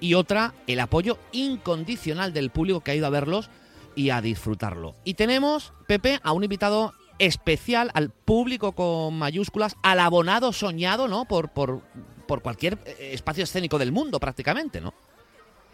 Y 0.02 0.16
otra, 0.16 0.54
el 0.68 0.82
apoyo 0.82 1.18
incondicional 1.32 2.34
del 2.34 2.50
público 2.50 2.82
que 2.82 2.92
ha 2.92 2.96
ido 2.96 3.08
a 3.08 3.12
verlos 3.12 3.50
y 3.96 4.10
a 4.10 4.22
disfrutarlo. 4.22 4.94
Y 5.06 5.14
tenemos, 5.14 5.72
Pepe, 5.88 6.20
a 6.22 6.34
un 6.34 6.44
invitado 6.44 6.94
especial 7.20 7.92
al 7.94 8.10
público 8.10 8.74
con 8.74 9.18
mayúsculas, 9.18 9.76
al 9.84 10.00
abonado 10.00 10.54
soñado, 10.54 11.08
¿no? 11.08 11.26
Por, 11.26 11.50
por, 11.50 11.82
por 12.28 12.42
cualquier 12.42 12.78
eh, 12.86 13.12
espacio 13.14 13.44
escénico 13.44 13.78
del 13.78 13.92
mundo, 13.92 14.20
prácticamente, 14.20 14.82
¿no? 14.82 14.94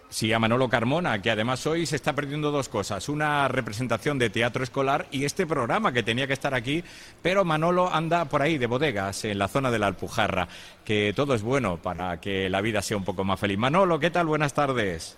Sí, 0.09 0.33
a 0.33 0.39
Manolo 0.39 0.69
Carmona, 0.69 1.21
que 1.21 1.29
además 1.29 1.67
hoy 1.67 1.85
se 1.85 1.95
está 1.95 2.13
perdiendo 2.13 2.49
dos 2.49 2.67
cosas. 2.67 3.09
Una 3.09 3.47
representación 3.47 4.17
de 4.17 4.31
teatro 4.31 4.63
escolar 4.63 5.05
y 5.11 5.23
este 5.23 5.45
programa 5.45 5.93
que 5.93 6.01
tenía 6.01 6.25
que 6.25 6.33
estar 6.33 6.55
aquí, 6.55 6.83
pero 7.21 7.45
Manolo 7.45 7.93
anda 7.93 8.25
por 8.25 8.41
ahí 8.41 8.57
de 8.57 8.65
bodegas, 8.65 9.23
en 9.25 9.37
la 9.37 9.47
zona 9.47 9.69
de 9.69 9.77
la 9.77 9.85
Alpujarra, 9.85 10.47
que 10.83 11.13
todo 11.15 11.35
es 11.35 11.43
bueno 11.43 11.77
para 11.77 12.19
que 12.19 12.49
la 12.49 12.61
vida 12.61 12.81
sea 12.81 12.97
un 12.97 13.03
poco 13.03 13.23
más 13.23 13.39
feliz. 13.39 13.59
Manolo, 13.59 13.99
¿qué 13.99 14.09
tal? 14.09 14.25
Buenas 14.25 14.55
tardes. 14.55 15.15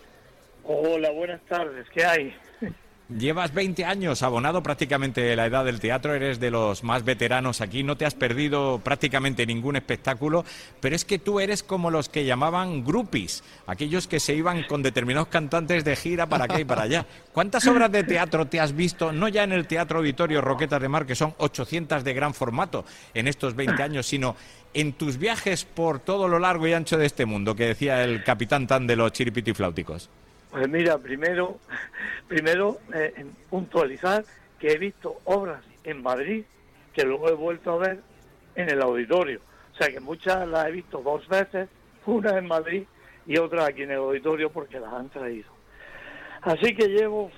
Hola, 0.65 1.09
buenas 1.11 1.41
tardes. 1.47 1.87
¿Qué 1.93 2.03
hay? 2.03 2.35
Llevas 3.18 3.53
20 3.53 3.84
años 3.84 4.24
abonado 4.24 4.63
prácticamente 4.63 5.36
la 5.36 5.46
edad 5.46 5.65
del 5.65 5.82
teatro, 5.82 6.13
eres 6.13 6.39
de 6.39 6.50
los 6.50 6.86
más 6.86 7.03
veteranos 7.03 7.60
aquí, 7.60 7.84
no 7.84 7.98
te 7.98 8.06
has 8.06 8.15
perdido 8.15 8.80
prácticamente 8.82 9.46
ningún 9.46 9.75
espectáculo, 9.75 10.46
pero 10.80 10.96
es 10.96 11.03
que 11.03 11.20
tú 11.20 11.41
eres 11.41 11.62
como 11.62 11.91
los 11.91 12.08
que 12.08 12.24
llamaban 12.24 12.86
groupies, 12.86 13.44
aquellos 13.68 14.08
que 14.08 14.22
se 14.22 14.34
iban 14.34 14.63
con 14.63 14.82
determinados 14.82 15.27
cantantes 15.27 15.84
de 15.84 15.98
gira 15.98 16.27
para 16.27 16.46
acá 16.46 16.62
y 16.62 16.63
para 16.63 16.84
allá. 16.84 17.06
¿Cuántas 17.34 17.68
obras 17.68 17.91
de 17.91 18.06
teatro 18.06 18.48
te 18.48 18.62
has 18.62 18.74
visto, 18.74 19.12
no 19.12 19.27
ya 19.27 19.44
en 19.44 19.51
el 19.51 19.68
Teatro 19.68 20.00
Auditorio 20.00 20.39
Roquetas 20.39 20.82
de 20.82 20.88
Mar, 20.88 21.06
que 21.06 21.15
son 21.15 21.36
800 21.38 22.06
de 22.06 22.13
gran 22.13 22.34
formato 22.34 22.86
en 23.13 23.27
estos 23.27 23.58
20 23.58 23.84
años, 23.84 24.08
sino 24.08 24.38
en 24.74 24.94
tus 24.94 25.18
viajes 25.18 25.65
por 25.65 26.00
todo 26.00 26.30
lo 26.30 26.39
largo 26.39 26.65
y 26.65 26.72
ancho 26.72 26.98
de 26.98 27.08
este 27.08 27.25
mundo, 27.25 27.56
que 27.56 27.65
decía 27.65 28.06
el 28.06 28.24
capitán 28.24 28.68
Tan 28.68 28.88
de 28.88 28.96
los 28.96 29.12
chiripitifláuticos? 29.12 30.10
Pues 30.51 30.68
mira, 30.68 30.98
primero, 30.98 31.60
primero 32.31 32.77
eh, 32.93 33.25
puntualizar 33.50 34.23
que 34.57 34.71
he 34.71 34.77
visto 34.77 35.17
obras 35.25 35.61
en 35.83 36.01
Madrid 36.01 36.45
que 36.93 37.03
luego 37.03 37.27
he 37.27 37.33
vuelto 37.33 37.73
a 37.73 37.77
ver 37.77 38.00
en 38.55 38.69
el 38.69 38.81
auditorio. 38.81 39.41
O 39.73 39.75
sea 39.75 39.89
que 39.89 40.00
muchas 40.00 40.47
las 40.47 40.67
he 40.67 40.71
visto 40.71 41.01
dos 41.01 41.27
veces, 41.27 41.67
una 42.05 42.38
en 42.38 42.47
Madrid 42.47 42.83
y 43.25 43.38
otra 43.38 43.65
aquí 43.65 43.83
en 43.83 43.91
el 43.91 43.97
auditorio 43.97 44.50
porque 44.50 44.79
las 44.79 44.93
han 44.93 45.09
traído. 45.09 45.51
Así 46.41 46.73
que 46.73 46.88
llevo 46.88 47.29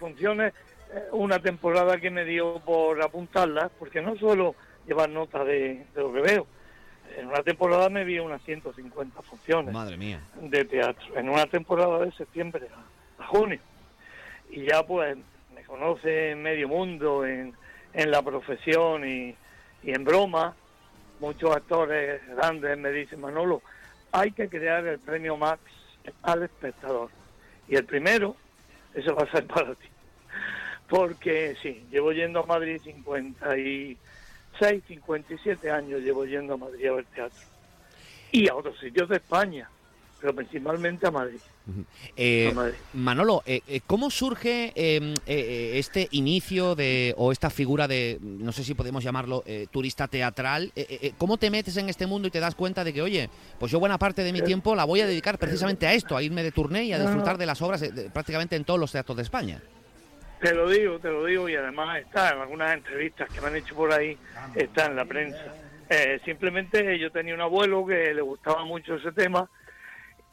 funciones, 0.00 0.52
eh, 0.92 1.04
una 1.12 1.38
temporada 1.38 1.98
que 1.98 2.10
me 2.10 2.24
dio 2.24 2.58
por 2.64 3.00
apuntarlas, 3.00 3.70
porque 3.78 4.02
no 4.02 4.16
suelo 4.16 4.56
llevar 4.88 5.08
nota 5.08 5.44
de 5.44 5.86
lo 5.94 6.12
que 6.12 6.20
veo, 6.20 6.48
en 7.16 7.28
una 7.28 7.44
temporada 7.44 7.88
me 7.88 8.04
vi 8.04 8.18
unas 8.18 8.42
150 8.42 9.22
funciones 9.22 9.72
Madre 9.72 9.96
mía. 9.96 10.20
de 10.40 10.64
teatro, 10.64 11.16
en 11.16 11.28
una 11.28 11.46
temporada 11.46 12.00
de 12.00 12.10
septiembre 12.10 12.66
a, 13.20 13.26
junio. 13.26 13.60
Y 14.54 14.66
ya 14.66 14.84
pues 14.86 15.16
me 15.52 15.64
conoce 15.64 16.36
medio 16.36 16.68
mundo 16.68 17.26
en, 17.26 17.52
en 17.92 18.10
la 18.12 18.22
profesión 18.22 19.04
y, 19.04 19.34
y 19.82 19.90
en 19.90 20.04
broma. 20.04 20.54
Muchos 21.18 21.56
actores 21.56 22.24
grandes 22.28 22.78
me 22.78 22.92
dicen, 22.92 23.20
Manolo, 23.20 23.62
hay 24.12 24.30
que 24.30 24.48
crear 24.48 24.86
el 24.86 25.00
premio 25.00 25.36
Max 25.36 25.60
al 26.22 26.44
espectador. 26.44 27.10
Y 27.66 27.74
el 27.74 27.84
primero, 27.84 28.36
eso 28.94 29.12
va 29.16 29.24
a 29.24 29.30
ser 29.32 29.44
para 29.48 29.74
ti. 29.74 29.88
Porque 30.88 31.56
sí, 31.60 31.84
llevo 31.90 32.12
yendo 32.12 32.38
a 32.38 32.46
Madrid 32.46 32.80
50 32.80 33.58
y 33.58 33.98
6, 34.60 34.84
57 34.86 35.68
años 35.68 36.00
llevo 36.00 36.26
yendo 36.26 36.54
a 36.54 36.58
Madrid 36.58 36.86
a 36.86 36.92
ver 36.92 37.06
teatro. 37.06 37.40
Y 38.30 38.48
a 38.48 38.54
otros 38.54 38.78
sitios 38.78 39.08
de 39.08 39.16
España. 39.16 39.68
Pero 40.24 40.36
principalmente 40.36 41.06
a 41.06 41.10
Madrid. 41.10 41.38
Eh, 42.16 42.50
Manolo, 42.94 43.42
eh, 43.44 43.60
eh, 43.68 43.82
¿cómo 43.86 44.08
surge 44.08 44.72
em, 44.74 45.12
este 45.26 46.08
inicio 46.12 46.74
de 46.74 47.12
o 47.18 47.30
esta 47.30 47.50
figura 47.50 47.86
de, 47.86 48.16
no 48.22 48.50
sé 48.50 48.64
si 48.64 48.72
podemos 48.72 49.04
llamarlo 49.04 49.44
turista 49.70 50.08
teatral? 50.08 50.72
¿Cómo 51.18 51.36
te 51.36 51.50
metes 51.50 51.76
en 51.76 51.90
este 51.90 52.06
mundo 52.06 52.28
y 52.28 52.30
te 52.30 52.40
das 52.40 52.54
cuenta 52.54 52.84
de 52.84 52.94
que, 52.94 53.02
oye, 53.02 53.28
pues 53.58 53.70
yo 53.70 53.78
buena 53.78 53.98
parte 53.98 54.22
de 54.22 54.32
mi 54.32 54.40
tiempo 54.40 54.74
la 54.74 54.84
voy 54.84 55.02
a 55.02 55.06
dedicar 55.06 55.36
precisamente 55.36 55.86
a 55.86 55.92
esto, 55.92 56.16
a 56.16 56.22
irme 56.22 56.42
de 56.42 56.52
turné 56.52 56.84
y 56.84 56.94
a 56.94 56.98
disfrutar 56.98 57.36
de 57.36 57.44
las 57.44 57.60
obras 57.60 57.84
prácticamente 58.14 58.56
en 58.56 58.64
todos 58.64 58.80
los 58.80 58.90
teatros 58.90 59.18
de 59.18 59.24
España? 59.24 59.60
Te 60.40 60.54
lo 60.54 60.70
digo, 60.70 60.98
te 61.00 61.08
lo 61.10 61.26
digo 61.26 61.50
y 61.50 61.56
además 61.56 61.98
está 61.98 62.32
en 62.32 62.38
algunas 62.38 62.72
entrevistas 62.72 63.28
que 63.30 63.42
me 63.42 63.48
han 63.48 63.56
hecho 63.56 63.74
por 63.74 63.92
ahí, 63.92 64.16
está 64.54 64.86
en 64.86 64.96
la 64.96 65.04
prensa. 65.04 65.54
simplemente 66.24 66.98
yo 66.98 67.10
tenía 67.10 67.34
un 67.34 67.42
abuelo 67.42 67.84
que 67.84 68.14
le 68.14 68.22
gustaba 68.22 68.64
mucho 68.64 68.94
ese 68.94 69.12
tema 69.12 69.50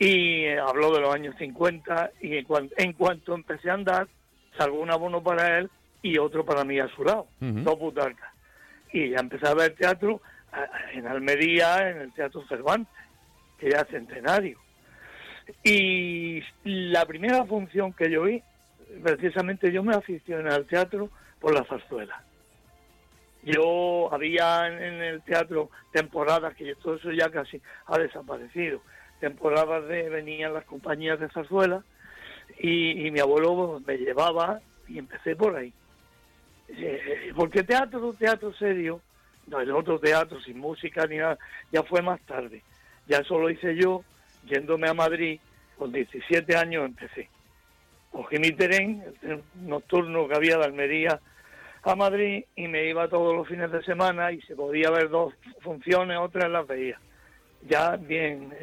y 0.01 0.47
habló 0.47 0.91
de 0.91 0.99
los 0.99 1.13
años 1.13 1.35
50 1.37 2.13
y 2.21 2.35
en, 2.35 2.93
cuanto 2.93 3.35
empecé 3.35 3.69
a 3.69 3.75
andar, 3.75 4.07
salgo 4.57 4.79
un 4.79 4.89
abono 4.89 5.21
para 5.21 5.59
él 5.59 5.69
y 6.01 6.17
otro 6.17 6.43
para 6.43 6.63
mí 6.63 6.79
a 6.79 6.87
su 6.95 7.03
lado, 7.03 7.27
dos 7.39 7.77
butacas. 7.77 8.33
Y 8.91 9.11
ya 9.11 9.19
empecé 9.19 9.47
a 9.47 9.53
ver 9.53 9.75
teatro 9.75 10.19
en 10.93 11.05
Almería, 11.05 11.87
en 11.87 11.97
el 11.97 12.13
Teatro 12.13 12.43
Cervantes, 12.47 12.91
que 13.59 13.67
es 13.67 13.87
centenario. 13.91 14.57
Y 15.63 16.41
la 16.63 17.05
primera 17.05 17.45
función 17.45 17.93
que 17.93 18.09
yo 18.09 18.23
vi, 18.23 18.41
precisamente 19.03 19.71
yo 19.71 19.83
me 19.83 19.93
aficioné 19.93 20.49
al 20.49 20.65
teatro 20.65 21.11
por 21.39 21.53
la 21.53 21.63
zarzuela. 21.65 22.23
Yo 23.43 24.11
había 24.11 24.65
en 24.65 24.99
el 25.03 25.21
teatro 25.21 25.69
temporadas 25.91 26.55
que 26.55 26.73
todo 26.81 26.95
eso 26.95 27.11
ya 27.11 27.29
casi 27.29 27.61
ha 27.85 27.99
desaparecido, 27.99 28.81
temporadas 29.21 29.87
de 29.87 30.09
venían 30.09 30.53
las 30.53 30.65
compañías 30.65 31.19
de 31.19 31.29
zarzuela 31.29 31.83
y, 32.59 33.09
mi 33.11 33.19
abuelo 33.19 33.81
me 33.85 33.97
llevaba 33.97 34.59
y 34.87 34.97
empecé 34.97 35.35
por 35.35 35.55
ahí. 35.55 35.71
Eh, 36.67 37.31
porque 37.35 37.63
teatro, 37.63 38.13
teatro 38.13 38.51
serio, 38.53 38.99
no, 39.47 39.61
el 39.61 39.71
otro 39.71 39.99
teatro 39.99 40.41
sin 40.41 40.57
música 40.57 41.05
ni 41.05 41.17
nada, 41.17 41.37
ya 41.71 41.83
fue 41.83 42.01
más 42.01 42.19
tarde. 42.21 42.63
Ya 43.07 43.19
eso 43.19 43.39
lo 43.39 43.49
hice 43.49 43.75
yo, 43.75 44.03
yéndome 44.45 44.89
a 44.89 44.93
Madrid, 44.93 45.39
con 45.77 45.91
17 45.91 46.55
años 46.57 46.85
empecé. 46.85 47.29
Cogí 48.11 48.37
mi 48.39 48.51
tren, 48.51 49.03
el 49.21 49.41
nocturno 49.55 50.27
que 50.27 50.35
había 50.35 50.57
de 50.57 50.65
Almería 50.65 51.19
a 51.83 51.95
Madrid, 51.95 52.43
y 52.55 52.67
me 52.67 52.89
iba 52.89 53.07
todos 53.07 53.35
los 53.35 53.47
fines 53.47 53.71
de 53.71 53.83
semana 53.83 54.31
y 54.31 54.41
se 54.41 54.55
podía 54.55 54.89
ver 54.91 55.09
dos 55.09 55.33
funciones, 55.61 56.17
otras 56.17 56.49
las 56.49 56.67
veía 56.67 56.99
ya 57.67 57.95
bien 57.95 58.53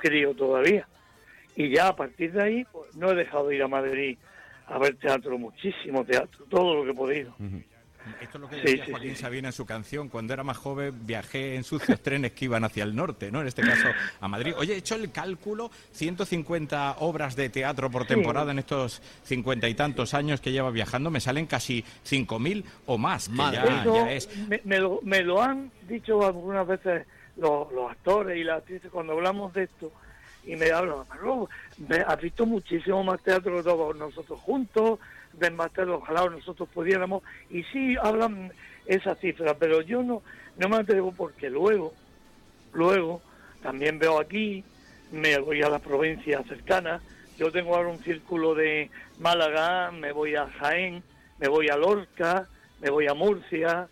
crío 0.00 0.34
todavía. 0.34 0.86
Y 1.56 1.70
ya 1.70 1.88
a 1.88 1.96
partir 1.96 2.32
de 2.32 2.42
ahí, 2.42 2.66
pues 2.70 2.94
no 2.96 3.10
he 3.10 3.14
dejado 3.14 3.48
de 3.48 3.56
ir 3.56 3.62
a 3.62 3.68
Madrid 3.68 4.16
a 4.66 4.78
ver 4.78 4.96
teatro, 4.96 5.38
muchísimo 5.38 6.04
teatro, 6.04 6.44
todo 6.48 6.74
lo 6.74 6.84
que 6.84 6.90
he 6.90 6.94
podido. 6.94 7.34
Esto 8.20 8.38
es 8.38 8.40
lo 8.40 8.48
que 8.48 8.56
decía 8.56 8.86
Joaquín 8.90 9.16
Sabina 9.16 9.48
en 9.48 9.52
su 9.52 9.66
canción. 9.66 10.08
Cuando 10.08 10.32
era 10.32 10.42
más 10.42 10.56
joven 10.56 10.94
viajé 11.06 11.56
en 11.56 11.64
sucios 11.64 12.00
trenes 12.00 12.32
que 12.32 12.46
iban 12.46 12.64
hacia 12.64 12.84
el 12.84 12.94
norte, 12.94 13.30
¿no? 13.30 13.40
En 13.40 13.46
este 13.46 13.62
caso 13.62 13.88
a 14.20 14.28
Madrid. 14.28 14.54
Oye, 14.56 14.74
he 14.74 14.76
hecho 14.78 14.94
el 14.94 15.10
cálculo, 15.10 15.70
150 15.92 16.96
obras 17.00 17.36
de 17.36 17.48
teatro 17.50 17.90
por 17.90 18.06
temporada 18.06 18.52
en 18.52 18.60
estos 18.60 19.02
cincuenta 19.24 19.68
y 19.68 19.74
tantos 19.74 20.14
años 20.14 20.40
que 20.40 20.52
lleva 20.52 20.70
viajando, 20.70 21.10
me 21.10 21.20
salen 21.20 21.46
casi 21.46 21.84
5.000 22.08 22.64
o 22.86 22.98
más. 22.98 23.28
Me, 24.64 24.78
lo, 24.78 25.00
me 25.02 25.22
lo 25.22 25.42
han 25.42 25.70
dicho 25.88 26.24
algunas 26.24 26.66
veces 26.66 27.06
los, 27.38 27.90
actores 27.90 28.36
y 28.36 28.44
las 28.44 28.58
actrices 28.58 28.90
cuando 28.90 29.14
hablamos 29.14 29.52
de 29.54 29.64
esto 29.64 29.92
y 30.44 30.56
me 30.56 30.70
hablan, 30.70 31.04
has 32.06 32.20
visto 32.20 32.46
muchísimo 32.46 33.04
más 33.04 33.22
teatro 33.22 33.62
todos 33.62 33.96
nosotros 33.96 34.40
juntos, 34.40 34.98
ven 35.34 35.56
más 35.56 35.72
teatro, 35.72 35.96
ojalá 35.96 36.28
nosotros 36.30 36.68
pudiéramos, 36.72 37.22
y 37.50 37.62
sí 37.64 37.96
hablan 38.00 38.52
esa 38.86 39.14
cifra, 39.16 39.54
pero 39.54 39.82
yo 39.82 40.02
no, 40.02 40.22
no 40.56 40.68
me 40.68 40.76
atrevo 40.76 41.12
porque 41.12 41.50
luego, 41.50 41.92
luego, 42.72 43.20
también 43.62 43.98
veo 43.98 44.18
aquí, 44.18 44.64
me 45.12 45.38
voy 45.38 45.62
a 45.62 45.68
las 45.68 45.82
provincias 45.82 46.46
cercanas, 46.46 47.02
yo 47.36 47.52
tengo 47.52 47.76
ahora 47.76 47.90
un 47.90 48.02
círculo 48.02 48.54
de 48.54 48.90
Málaga, 49.18 49.90
me 49.90 50.12
voy 50.12 50.34
a 50.34 50.46
Jaén, 50.46 51.02
me 51.38 51.48
voy 51.48 51.68
a 51.68 51.76
Lorca, 51.76 52.48
me 52.80 52.90
voy 52.90 53.06
a 53.06 53.14
Murcia, 53.14 53.88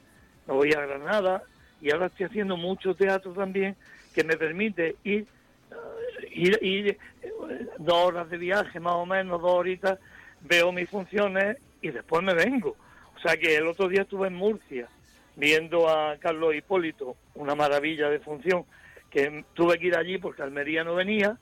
me 0.47 0.55
voy 0.55 0.73
a 0.73 0.81
Granada, 0.81 1.43
y 1.81 1.91
ahora 1.91 2.07
estoy 2.07 2.27
haciendo 2.27 2.57
mucho 2.57 2.95
teatro 2.95 3.33
también 3.33 3.77
que 4.15 4.25
me 4.25 4.37
permite 4.37 4.97
ir, 5.05 5.27
eh, 6.23 6.59
ir, 6.61 6.89
eh, 6.89 6.99
dos 7.79 7.97
horas 7.97 8.31
de 8.31 8.39
viaje 8.39 8.81
más 8.81 8.95
o 8.95 9.07
menos, 9.07 9.41
dos 9.41 9.53
horitas, 9.53 9.99
veo 10.41 10.73
mis 10.73 10.89
funciones 10.89 11.59
y 11.83 11.91
después 11.91 12.23
me 12.23 12.35
vengo. 12.35 12.77
O 13.17 13.21
sea 13.21 13.37
que 13.37 13.57
el 13.57 13.67
otro 13.67 13.89
día 13.89 14.03
estuve 14.03 14.29
en 14.29 14.35
Murcia 14.35 14.89
viendo 15.37 15.89
a 15.89 16.17
Carlos 16.19 16.55
Hipólito, 16.55 17.17
una 17.35 17.55
maravilla 17.55 18.09
de 18.09 18.21
función, 18.21 18.65
que 19.11 19.45
tuve 19.55 19.79
que 19.79 19.89
ir 19.89 19.97
allí 19.97 20.19
porque 20.19 20.43
Almería 20.43 20.83
no 20.83 20.95
venía 20.95 21.39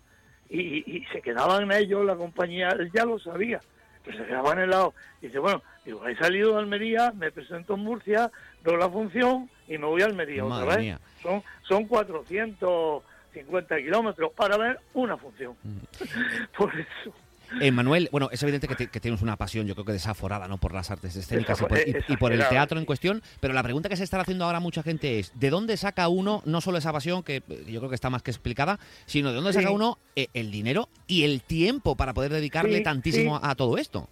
y, 0.51 1.05
se 1.13 1.23
quedaban 1.23 1.71
ellos, 1.73 2.05
la 2.05 2.17
compañía, 2.17 2.77
ya 2.93 3.05
lo 3.05 3.19
sabía, 3.19 3.61
pero 4.05 4.19
se 4.19 4.25
quedaban 4.25 4.59
en 4.59 4.65
el 4.65 4.71
lado. 4.71 4.95
Y 5.21 5.27
dice, 5.27 5.39
bueno, 5.39 5.63
digo, 5.85 6.07
he 6.07 6.17
salido 6.17 6.53
de 6.53 6.59
Almería, 6.59 7.13
me 7.13 7.33
presento 7.33 7.75
en 7.75 7.81
Murcia, 7.81 8.31
veo 8.63 8.77
la 8.77 8.89
función 8.89 9.51
y 9.67 9.79
me 9.79 9.87
voy 9.87 10.03
a 10.03 10.07
Almería 10.07 10.45
otra 10.45 10.77
vez. 10.77 10.99
Son, 11.23 11.43
son 11.63 11.87
450 11.87 13.77
kilómetros 13.79 14.33
para 14.33 14.57
ver 14.57 14.81
una 14.93 15.17
función. 15.17 15.57
Mm. 15.63 15.79
Por 16.57 16.73
eso. 16.79 17.15
Eh, 17.61 17.71
Manuel, 17.71 18.09
bueno, 18.11 18.29
es 18.33 18.43
evidente 18.43 18.69
que, 18.69 19.01
tienes 19.01 19.23
una 19.23 19.37
pasión, 19.37 19.67
yo 19.67 19.75
creo 19.75 19.85
que 19.85 19.93
desaforada, 19.93 20.49
¿no? 20.49 20.59
Por 20.59 20.73
las 20.73 20.91
artes 20.91 21.17
escénicas 21.17 21.61
y 22.09 22.17
por, 22.17 22.33
el 22.33 22.49
teatro 22.49 22.79
en 22.79 22.85
cuestión, 22.85 23.23
pero 23.41 23.55
la 23.55 23.63
pregunta 23.63 23.89
que 23.89 23.97
se 23.97 24.05
está 24.05 24.21
haciendo 24.21 24.45
ahora 24.45 24.61
mucha 24.61 24.83
gente 24.83 25.19
es, 25.19 25.33
¿de 25.39 25.51
dónde 25.51 25.77
saca 25.77 26.09
uno 26.09 26.43
no 26.45 26.61
solo 26.61 26.79
esa 26.79 26.93
pasión, 26.93 27.23
que 27.23 27.37
eh, 27.37 27.65
yo 27.69 27.81
creo 27.81 27.89
que 27.89 27.95
está 27.95 28.11
más 28.11 28.23
que 28.23 28.31
explicada, 28.31 28.79
sino 29.07 29.31
de 29.31 29.37
dónde 29.37 29.53
saca 29.53 29.71
uno 29.71 29.99
eh, 30.17 30.29
el 30.35 30.51
dinero 30.51 30.89
y 31.07 31.25
el 31.25 31.43
tiempo 31.43 31.97
para 31.97 32.15
poder 32.15 32.33
dedicarle 32.33 32.81
tantísimo 32.81 33.41
a 33.43 33.55
todo 33.55 33.79
esto? 33.79 34.09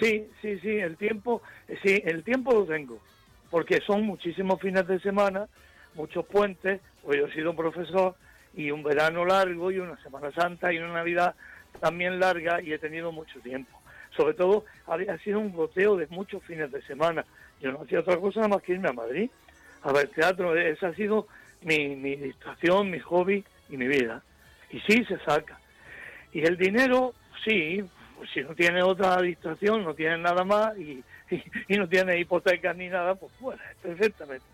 Sí, 0.00 0.26
sí, 0.40 0.58
sí, 0.60 0.68
el 0.68 0.96
tiempo, 0.96 1.42
sí, 1.82 2.00
el 2.04 2.22
tiempo 2.22 2.52
lo 2.52 2.64
tengo 2.64 3.00
porque 3.50 3.80
son 3.86 4.02
muchísimos 4.02 4.60
fines 4.60 4.86
de 4.86 5.00
semana, 5.00 5.48
muchos 5.94 6.24
puentes, 6.26 6.80
pues 7.02 7.18
yo 7.18 7.26
he 7.26 7.32
sido 7.32 7.50
un 7.50 7.56
profesor 7.56 8.14
y 8.54 8.70
un 8.70 8.82
verano 8.82 9.24
largo 9.24 9.70
y 9.70 9.78
una 9.78 10.00
Semana 10.02 10.30
Santa 10.32 10.72
y 10.72 10.78
una 10.78 10.92
Navidad 10.92 11.34
también 11.80 12.18
larga 12.20 12.60
y 12.62 12.72
he 12.72 12.78
tenido 12.78 13.12
mucho 13.12 13.40
tiempo. 13.40 13.80
Sobre 14.16 14.34
todo 14.34 14.64
ha 14.86 15.18
sido 15.18 15.38
un 15.38 15.52
goteo 15.52 15.96
de 15.96 16.06
muchos 16.08 16.42
fines 16.44 16.72
de 16.72 16.82
semana. 16.82 17.24
Yo 17.60 17.72
no 17.72 17.82
hacía 17.82 18.00
otra 18.00 18.16
cosa 18.16 18.48
más 18.48 18.62
que 18.62 18.72
irme 18.72 18.88
a 18.88 18.92
Madrid 18.92 19.30
a 19.82 19.92
ver 19.92 20.08
teatro. 20.08 20.56
Esa 20.56 20.88
ha 20.88 20.94
sido 20.94 21.28
mi, 21.62 21.94
mi 21.96 22.16
distracción, 22.16 22.90
mi 22.90 22.98
hobby 23.00 23.44
y 23.68 23.76
mi 23.76 23.86
vida. 23.86 24.22
Y 24.70 24.80
sí, 24.80 25.04
se 25.04 25.18
saca. 25.20 25.58
Y 26.32 26.40
el 26.46 26.56
dinero, 26.56 27.14
sí, 27.44 27.82
pues 28.16 28.30
si 28.30 28.42
no 28.42 28.54
tiene 28.54 28.82
otra 28.82 29.20
distracción, 29.22 29.84
no 29.84 29.94
tiene 29.94 30.18
nada 30.18 30.44
más 30.44 30.76
y 30.78 31.02
y, 31.68 31.76
no 31.76 31.88
tiene 31.88 32.18
hipotecas 32.18 32.76
ni 32.76 32.88
nada, 32.88 33.14
pues 33.14 33.32
bueno, 33.40 33.60
perfectamente 33.82 34.44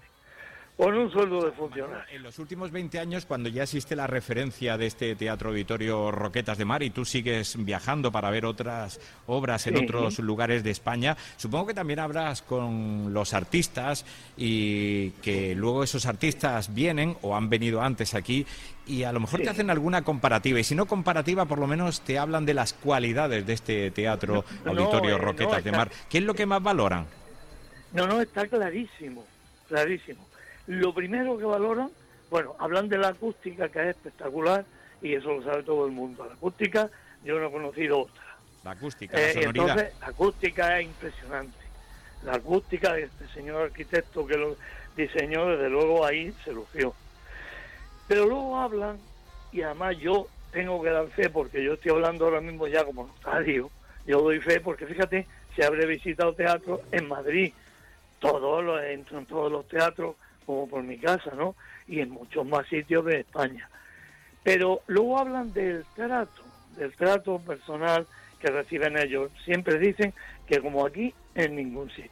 con 0.77 0.93
un 0.93 1.11
sueldo 1.11 1.45
de 1.45 1.53
funcionario. 1.53 2.05
En 2.11 2.23
los 2.23 2.39
últimos 2.39 2.73
20 2.73 2.99
años, 2.99 3.27
cuando 3.27 3.49
ya 3.49 3.63
existe 3.63 3.95
la 3.95 4.09
referencia 4.09 4.77
de 4.77 4.87
este 4.87 5.15
Teatro 5.15 5.51
Auditorio 5.51 6.11
Roquetas 6.11 6.59
de 6.59 6.65
Mar 6.65 6.83
y 6.83 6.91
tú 6.91 7.05
sigues 7.05 7.55
viajando 7.65 8.11
para 8.11 8.31
ver 8.31 8.45
otras 8.45 9.01
obras 9.27 9.67
en 9.69 9.77
otros 9.77 10.19
lugares 10.19 10.65
de 10.65 10.71
España, 10.71 11.17
supongo 11.37 11.69
que 11.69 11.75
también 11.75 12.01
hablas 12.01 12.43
con 12.43 13.15
los 13.15 13.35
artistas 13.35 14.05
y 14.37 15.11
que 15.23 15.55
luego 15.55 15.85
esos 15.85 16.07
artistas 16.07 16.75
vienen 16.75 17.17
o 17.23 17.37
han 17.37 17.49
venido 17.49 17.81
antes 17.81 18.15
aquí 18.15 18.45
y 18.87 19.05
a 19.05 19.13
lo 19.13 19.21
mejor 19.21 19.41
te 19.43 19.51
hacen 19.51 19.71
alguna 19.71 20.03
comparativa 20.03 20.59
y 20.59 20.65
si 20.65 20.75
no 20.75 20.87
comparativa, 20.87 21.47
por 21.47 21.59
lo 21.59 21.69
menos 21.69 22.01
te 22.01 22.19
hablan 22.19 22.45
de 22.45 22.55
las 22.55 22.73
cualidades 22.73 23.47
de 23.47 23.53
este 23.53 23.91
Teatro 23.93 24.45
Auditorio 24.67 25.17
eh, 25.17 25.19
Roquetas 25.19 25.63
de 25.63 25.73
Mar. 25.73 25.91
¿Qué 26.11 26.19
es 26.19 26.25
lo 26.25 26.35
que 26.35 26.47
más 26.47 26.63
valoran? 26.63 27.07
No, 27.93 28.09
no, 28.09 28.21
está 28.21 28.47
clarísimo, 28.49 29.25
clarísimo 29.69 30.34
lo 30.67 30.95
primero 30.95 31.37
que 31.37 31.45
valoran, 31.45 31.91
bueno, 32.31 32.55
hablan 32.59 32.89
de 32.89 32.99
la 32.99 33.09
acústica, 33.09 33.69
que 33.69 33.81
es 33.83 33.97
espectacular, 33.97 34.65
y 35.03 35.15
eso 35.15 35.35
lo 35.35 35.43
sabe 35.43 35.63
todo 35.63 35.87
el 35.87 35.93
mundo. 35.93 36.25
La 36.27 36.35
acústica, 36.35 36.91
yo 37.25 37.39
no 37.39 37.49
he 37.49 37.53
conocido 37.53 38.01
otra. 38.01 38.25
La 38.65 38.71
acústica, 38.73 39.17
la 39.17 39.23
eh, 39.23 39.45
Entonces, 39.45 39.93
la 40.01 40.07
acústica 40.07 40.79
es 40.79 40.87
impresionante. 40.87 41.59
La 42.25 42.35
acústica 42.37 42.95
de 42.95 43.03
este 43.03 43.29
señor 43.29 43.63
arquitecto 43.63 44.27
que 44.27 44.39
lo 44.39 44.57
diseñó, 44.97 45.47
desde 45.49 45.69
luego 45.69 46.05
ahí 46.07 46.35
se 46.45 46.53
lució. 46.53 46.95
Pero 48.09 48.27
luego 48.27 48.59
hablan, 48.59 48.99
y 49.53 49.63
además 49.63 49.99
yo 49.99 50.29
tengo 50.53 50.83
que 50.83 50.91
dar 50.91 51.07
fe, 51.09 51.29
porque 51.29 51.63
yo 51.63 51.75
estoy 51.75 51.93
hablando 51.93 52.25
ahora 52.25 52.41
mismo 52.41 52.67
ya 52.67 52.85
como 52.85 53.07
notario, 53.07 53.71
yo 54.07 54.21
doy 54.21 54.41
fe 54.41 54.61
porque 54.61 54.87
fíjate, 54.87 55.27
si 55.55 55.63
habré 55.63 55.87
visitado 55.87 56.35
teatro 56.35 56.83
en 56.93 57.09
Madrid, 57.09 57.53
todos 58.19 58.65
los, 58.65 58.83
entro 58.83 59.19
en 59.19 59.27
todos 59.27 59.51
los 59.51 59.67
teatros 59.69 60.17
como 60.45 60.69
por 60.69 60.83
mi 60.83 60.99
casa, 60.99 61.33
¿no? 61.37 61.55
Y 61.87 62.01
en 62.01 62.11
muchos 62.11 62.47
más 62.47 62.67
sitios 62.69 63.05
de 63.05 63.21
España. 63.21 63.69
Pero 64.43 64.83
luego 64.87 65.19
hablan 65.19 65.53
del 65.53 65.85
trato, 65.95 66.43
del 66.77 66.93
trato 66.95 67.39
personal 67.41 68.07
que 68.39 68.49
reciben 68.49 68.99
ellos. 68.99 69.31
Siempre 69.45 69.79
dicen 69.79 70.13
que 70.47 70.61
como 70.61 70.87
aquí, 70.87 71.15
en 71.35 71.57
ningún 71.57 71.89
sitio. 71.91 72.11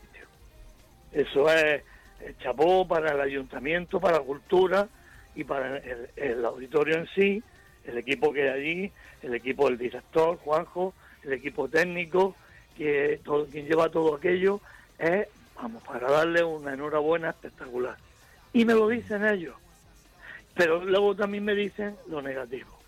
Eso 1.12 1.48
es 1.52 1.82
el 2.24 2.38
chapó 2.38 2.88
para 2.88 3.12
el 3.12 3.20
ayuntamiento, 3.20 4.00
para 4.00 4.18
la 4.18 4.24
cultura 4.24 4.88
y 5.34 5.44
para 5.44 5.78
el, 6.16 6.44
auditorio 6.44 6.96
en 6.96 7.06
sí, 7.14 7.42
el 7.84 7.98
equipo 7.98 8.32
que 8.32 8.48
hay 8.48 8.60
allí, 8.60 8.92
el 9.22 9.34
equipo 9.34 9.68
del 9.68 9.78
director, 9.78 10.38
Juanjo, 10.38 10.94
el 11.22 11.34
equipo 11.34 11.68
técnico, 11.68 12.34
que 12.76 13.20
todo, 13.24 13.46
quien 13.46 13.66
lleva 13.66 13.90
todo 13.90 14.14
aquello, 14.14 14.60
es, 14.98 15.26
vamos, 15.56 15.82
para 15.82 16.10
darle 16.10 16.42
una 16.42 16.74
enhorabuena 16.74 17.30
espectacular. 17.30 17.96
Y 18.52 18.64
me 18.64 18.74
lo 18.74 18.88
dicen 18.88 19.24
ellos. 19.24 19.56
Pero 20.54 20.84
luego 20.84 21.14
también 21.14 21.44
me 21.44 21.54
dicen 21.54 21.96
lo 22.08 22.20
negativo. 22.20 22.78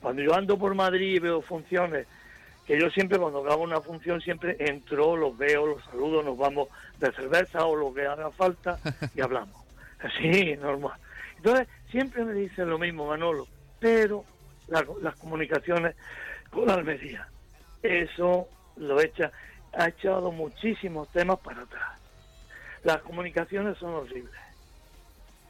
Cuando 0.00 0.22
yo 0.22 0.34
ando 0.34 0.58
por 0.58 0.74
Madrid 0.74 1.16
y 1.16 1.18
veo 1.18 1.42
funciones, 1.42 2.06
que 2.66 2.78
yo 2.78 2.90
siempre 2.90 3.18
cuando 3.18 3.48
hago 3.50 3.62
una 3.62 3.80
función 3.80 4.20
siempre 4.20 4.56
entro, 4.58 5.16
los 5.16 5.36
veo, 5.36 5.66
los 5.66 5.84
saludo, 5.84 6.22
nos 6.22 6.36
vamos 6.36 6.68
de 6.98 7.10
cerveza 7.12 7.64
o 7.64 7.74
lo 7.74 7.94
que 7.94 8.06
haga 8.06 8.30
falta 8.30 8.78
y 9.14 9.20
hablamos. 9.20 9.56
Así, 10.00 10.56
normal. 10.56 10.98
Entonces, 11.36 11.68
siempre 11.90 12.24
me 12.24 12.34
dicen 12.34 12.68
lo 12.68 12.78
mismo, 12.78 13.06
Manolo, 13.06 13.46
pero 13.80 14.24
las 14.68 15.14
comunicaciones 15.16 15.96
con 16.50 16.68
Almería, 16.70 17.26
eso 17.82 18.48
lo 18.76 19.00
echa, 19.00 19.32
ha 19.72 19.88
echado 19.88 20.30
muchísimos 20.30 21.10
temas 21.12 21.38
para 21.40 21.62
atrás. 21.62 21.98
Las 22.84 22.98
comunicaciones 23.02 23.76
son 23.78 23.94
horribles. 23.94 24.47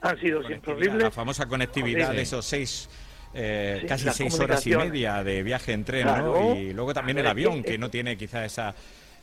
Han 0.00 0.18
sido 0.20 0.42
siempre 0.44 0.72
horribles. 0.72 1.02
La 1.02 1.11
famosa 1.11 1.46
conectividad 1.46 2.12
de 2.12 2.22
esos 2.22 2.44
seis 2.44 2.88
eh, 3.34 3.84
casi 3.87 4.08
seis 4.11 4.38
horas 4.40 4.66
y 4.66 4.76
media 4.76 5.22
de 5.22 5.42
viaje 5.42 5.72
en 5.72 5.84
tren, 5.84 6.06
¿no? 6.06 6.56
Y 6.56 6.72
luego 6.72 6.94
también 6.94 7.18
el 7.18 7.26
avión, 7.26 7.62
que 7.62 7.78
no 7.78 7.90
tiene 7.90 8.16
quizá 8.16 8.44
esa 8.44 8.74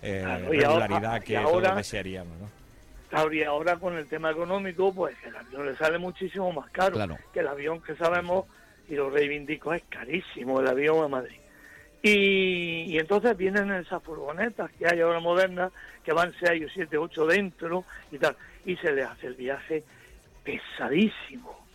eh, 0.02 0.24
regularidad 0.48 1.22
que 1.24 1.38
ahora, 1.38 1.70
todos 1.70 1.78
desearíamos, 1.78 2.38
¿no? 2.40 2.50
Claro, 3.10 3.34
y 3.34 3.44
ahora 3.44 3.78
con 3.78 3.98
el 3.98 4.08
tema 4.08 4.32
económico, 4.32 4.94
pues 4.94 5.16
el 5.26 5.36
avión 5.36 5.66
le 5.66 5.76
sale 5.78 5.98
muchísimo 5.98 6.52
más 6.52 6.70
caro 6.72 6.98
que 7.34 7.40
el 7.40 7.48
avión 7.48 7.82
que 7.82 7.96
sabemos, 7.96 8.46
y 8.88 8.96
lo 8.96 9.10
reivindico, 9.10 9.74
es 9.74 9.84
carísimo 9.90 10.60
el 10.60 10.68
avión 10.68 11.04
a 11.04 11.08
Madrid. 11.08 11.38
Y, 12.04 12.84
y, 12.88 13.00
entonces 13.00 13.36
vienen 13.36 13.72
esas 13.72 14.04
furgonetas 14.04 14.70
que 14.74 14.86
hay 14.88 15.02
ahora 15.02 15.20
modernas, 15.20 15.72
que 16.04 16.14
van 16.14 16.34
seis 16.40 16.66
o 16.66 16.70
siete, 16.72 16.98
ocho 16.98 17.26
dentro 17.26 17.84
y 18.12 18.20
tal, 18.20 18.36
y 18.64 18.76
se 18.78 18.92
les 18.92 19.08
hace 19.08 19.28
el 19.28 19.34
viaje 19.34 19.84
pesadísimo. 20.46 21.66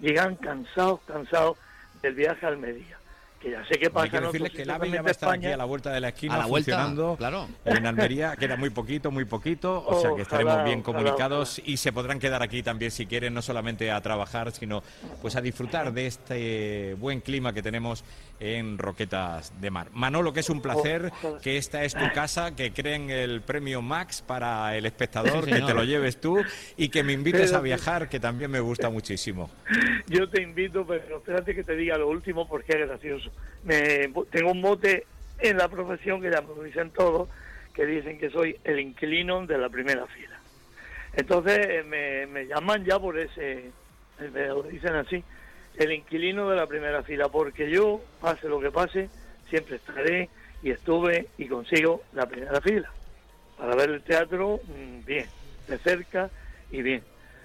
Llegan 0.00 0.36
cansados, 0.36 1.00
cansados 1.06 1.56
del 2.02 2.14
viaje 2.14 2.44
a 2.44 2.50
Almería. 2.50 2.98
Que 3.40 3.50
ya 3.50 3.64
sé 3.66 3.78
que 3.78 3.90
pasa. 3.90 4.04
Hay 4.04 4.10
que 4.10 4.20
decirles 4.20 4.52
que 4.52 4.62
el 4.62 4.70
AVE 4.70 4.90
ya 4.90 5.02
va 5.02 5.08
a 5.08 5.10
estar 5.10 5.30
aquí 5.30 5.46
a 5.46 5.56
la 5.56 5.66
vuelta 5.66 5.92
de 5.92 6.00
la 6.00 6.08
esquina 6.08 6.42
a 6.42 6.46
funcionando 6.46 7.16
claro. 7.16 7.46
en 7.66 7.86
Almería, 7.86 8.34
queda 8.34 8.56
muy 8.56 8.70
poquito, 8.70 9.10
muy 9.10 9.26
poquito, 9.26 9.84
o 9.86 10.00
sea 10.00 10.14
que 10.16 10.22
estaremos 10.22 10.64
bien 10.64 10.82
comunicados 10.82 11.60
y 11.64 11.76
se 11.76 11.92
podrán 11.92 12.18
quedar 12.18 12.42
aquí 12.42 12.62
también 12.62 12.90
si 12.90 13.06
quieren, 13.06 13.34
no 13.34 13.42
solamente 13.42 13.90
a 13.90 14.00
trabajar, 14.00 14.52
sino 14.52 14.82
pues 15.20 15.36
a 15.36 15.42
disfrutar 15.42 15.92
de 15.92 16.06
este 16.06 16.94
buen 16.94 17.20
clima 17.20 17.52
que 17.52 17.62
tenemos 17.62 18.04
en 18.40 18.78
Roquetas 18.78 19.60
de 19.60 19.70
Mar. 19.70 19.88
Manolo, 19.92 20.32
que 20.32 20.40
es 20.40 20.50
un 20.50 20.60
placer, 20.60 21.10
que 21.42 21.56
esta 21.56 21.84
es 21.84 21.94
tu 21.94 22.04
casa, 22.12 22.54
que 22.54 22.72
creen 22.72 23.10
el 23.10 23.40
premio 23.40 23.82
Max 23.82 24.22
para 24.22 24.76
el 24.76 24.86
espectador, 24.86 25.44
que 25.44 25.60
te 25.60 25.74
lo 25.74 25.84
lleves 25.84 26.20
tú 26.20 26.38
y 26.76 26.88
que 26.88 27.02
me 27.02 27.12
invites 27.12 27.52
a 27.52 27.60
viajar, 27.60 28.08
que 28.08 28.20
también 28.20 28.50
me 28.50 28.60
gusta 28.60 28.90
muchísimo. 28.90 29.50
Yo 30.06 30.28
te 30.28 30.42
invito, 30.42 30.86
pero 30.86 31.18
espérate 31.18 31.54
que 31.54 31.64
te 31.64 31.76
diga 31.76 31.96
lo 31.98 32.08
último 32.08 32.48
porque 32.48 32.72
es 32.72 32.88
gracioso. 32.88 33.30
Me, 33.64 34.10
tengo 34.30 34.52
un 34.52 34.60
mote 34.60 35.06
en 35.38 35.56
la 35.56 35.68
profesión 35.68 36.20
que 36.20 36.30
ya 36.30 36.40
me 36.40 36.54
lo 36.54 36.62
dicen 36.62 36.90
todos, 36.90 37.28
que 37.74 37.86
dicen 37.86 38.18
que 38.18 38.30
soy 38.30 38.58
el 38.64 38.80
inquilino 38.80 39.46
de 39.46 39.58
la 39.58 39.68
primera 39.68 40.06
fila. 40.06 40.38
Entonces 41.14 41.84
me, 41.86 42.26
me 42.26 42.46
llaman 42.46 42.84
ya 42.84 42.98
por 42.98 43.18
ese, 43.18 43.70
me 44.32 44.46
lo 44.46 44.62
dicen 44.64 44.94
así, 44.94 45.24
el 45.78 45.92
inquilino 45.92 46.48
de 46.48 46.56
la 46.56 46.66
primera 46.66 47.02
fila, 47.02 47.28
porque 47.28 47.70
yo, 47.70 48.00
pase 48.20 48.48
lo 48.48 48.60
que 48.60 48.70
pase, 48.70 49.08
siempre 49.50 49.76
estaré 49.76 50.28
y 50.62 50.70
estuve 50.70 51.28
y 51.38 51.46
consigo 51.46 52.02
la 52.12 52.26
primera 52.26 52.60
fila 52.60 52.90
para 53.58 53.74
ver 53.74 53.90
el 53.90 54.02
teatro 54.02 54.60
mm, 54.64 55.04
bien, 55.04 55.26
de 55.68 55.78
cerca 55.78 56.30
y 56.70 56.82
bien. 56.82 57.02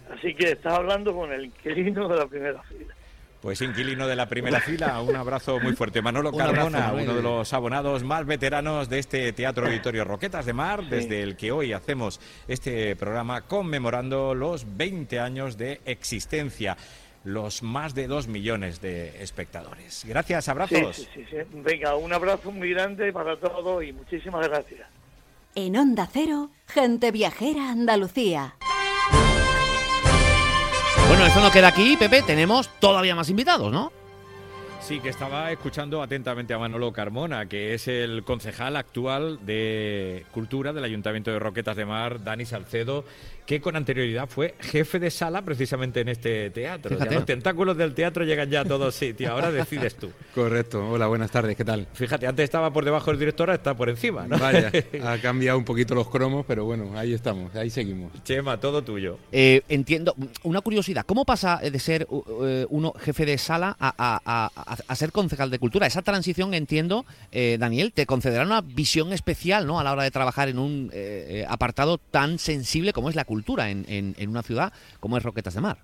Así 0.10 0.34
que 0.36 0.52
estás 0.52 0.74
hablando 0.74 1.16
con 1.16 1.32
el 1.32 1.46
inquilino 1.46 2.08
de 2.08 2.18
la 2.18 2.28
primera 2.28 2.62
fila. 2.64 2.94
Pues 3.42 3.60
inquilino 3.62 4.08
de 4.08 4.16
la 4.16 4.28
primera 4.28 4.60
fila, 4.62 5.02
un 5.02 5.16
abrazo 5.16 5.60
muy 5.60 5.74
fuerte. 5.74 6.02
Manolo 6.02 6.32
Carmona, 6.32 6.94
uno 6.94 7.16
de 7.16 7.22
los 7.24 7.52
abonados 7.54 8.04
más 8.04 8.26
veteranos 8.26 8.88
de 8.88 9.00
este 9.00 9.34
Teatro 9.34 9.66
Auditorio 9.66 10.04
Roquetas 10.04 10.46
de 10.46 10.54
Mar, 10.54 10.84
desde 10.84 11.24
el 11.24 11.36
que 11.36 11.52
hoy 11.52 11.74
hacemos 11.74 12.20
este 12.48 12.96
programa 12.96 13.42
conmemorando 13.42 14.36
los 14.36 14.78
20 14.78 15.20
años 15.20 15.58
de 15.58 15.82
existencia 15.86 16.78
los 17.24 17.64
más 17.64 17.94
de 17.94 18.08
dos 18.08 18.28
millones 18.28 18.82
de 18.82 19.22
espectadores. 19.22 20.04
Gracias, 20.06 20.50
abrazos. 20.50 20.96
Sí, 20.96 21.08
sí, 21.14 21.26
sí, 21.30 21.38
Venga, 21.54 21.96
un 21.96 22.14
abrazo 22.14 22.52
muy 22.52 22.72
grande 22.72 23.14
para 23.14 23.38
todos 23.38 23.84
y 23.84 23.94
muchísimas 23.94 24.48
gracias. 24.48 24.88
En 25.54 25.76
Onda 25.76 26.08
Cero, 26.12 26.50
gente 26.68 27.12
viajera 27.12 27.70
Andalucía. 27.70 28.56
Bueno, 31.08 31.26
eso 31.26 31.42
no 31.42 31.52
queda 31.52 31.68
aquí, 31.68 31.98
Pepe. 31.98 32.22
Tenemos 32.22 32.70
todavía 32.80 33.16
más 33.16 33.30
invitados, 33.30 33.72
¿no? 33.72 33.92
Sí, 34.82 35.00
que 35.00 35.10
estaba 35.10 35.52
escuchando 35.52 36.02
atentamente 36.02 36.54
a 36.54 36.58
Manolo 36.58 36.92
Carmona, 36.92 37.46
que 37.46 37.74
es 37.76 37.88
el 37.88 38.24
concejal 38.24 38.76
actual 38.76 39.46
de 39.46 40.26
Cultura 40.32 40.74
del 40.74 40.84
Ayuntamiento 40.84 41.32
de 41.32 41.38
Roquetas 41.38 41.78
de 41.78 41.86
Mar, 41.86 42.24
Dani 42.24 42.46
Salcedo, 42.46 43.06
que 43.52 43.60
con 43.60 43.76
anterioridad 43.76 44.30
fue 44.30 44.56
jefe 44.62 44.98
de 44.98 45.12
sala 45.12 45.42
precisamente 45.42 46.00
en 46.00 46.08
este 46.08 46.52
teatro. 46.52 46.98
los 46.98 47.26
tentáculos 47.26 47.76
del 47.76 47.94
teatro 47.94 48.24
llegan 48.24 48.50
ya 48.50 48.62
a 48.62 48.66
todos 48.66 48.96
sitios, 48.96 49.30
ahora 49.30 49.52
decides 49.52 49.96
tú. 49.96 50.10
Correcto, 50.34 50.90
hola, 50.90 51.08
buenas 51.08 51.32
tardes, 51.32 51.58
¿qué 51.58 51.66
tal? 51.66 51.86
Fíjate, 51.92 52.28
antes 52.28 52.46
estaba 52.46 52.72
por 52.72 52.86
debajo 52.86 53.12
del 53.12 53.20
director, 53.20 53.50
ahora 53.50 53.58
está 53.58 53.76
por 53.76 53.90
encima, 53.90 54.26
¿no? 54.26 54.38
Vaya, 54.38 54.72
ha 55.04 55.18
cambiado 55.18 55.58
un 55.58 55.66
poquito 55.66 55.94
los 55.96 56.10
cromos, 56.10 56.46
pero 56.48 56.64
bueno, 56.64 56.98
ahí 56.98 57.14
estamos, 57.14 57.54
ahí 57.54 57.70
seguimos. 57.70 58.14
Chema, 58.24 58.58
todo 58.58 58.86
tuyo. 58.86 59.20
Eh, 59.34 59.64
entiendo, 59.68 60.16
una 60.44 60.62
curiosidad, 60.62 61.06
¿cómo 61.06 61.26
pasa 61.26 61.58
de 61.58 61.78
ser 61.78 62.08
eh, 62.44 62.66
uno 62.70 62.94
jefe 63.02 63.26
de 63.26 63.38
sala 63.38 63.76
a, 63.78 64.96
ser 64.96 65.12
concejal 65.12 65.50
de 65.50 65.60
cultura? 65.60 65.88
Esa 65.88 66.04
transición, 66.04 66.54
entiendo, 66.54 67.06
eh, 67.34 67.58
Daniel, 67.60 67.92
te 67.92 68.06
concederá 68.06 68.46
una 68.46 68.62
visión 68.62 69.12
especial 69.12 69.68
¿no? 69.68 69.78
a 69.78 69.84
la 69.84 69.92
hora 69.92 70.04
de 70.04 70.12
trabajar 70.12 70.48
en 70.48 70.58
un 70.58 70.90
apartado 71.50 71.98
tan 71.98 72.40
sensible 72.40 72.94
como 72.94 73.10
es 73.10 73.16
la 73.16 73.26
cultura 73.26 73.41
en, 73.48 74.16
una 74.30 74.44
ciudad 74.44 74.74
como 75.00 75.18
es 75.18 75.24
Roquetas 75.24 75.54
de 75.54 75.62
Mar. 75.62 75.78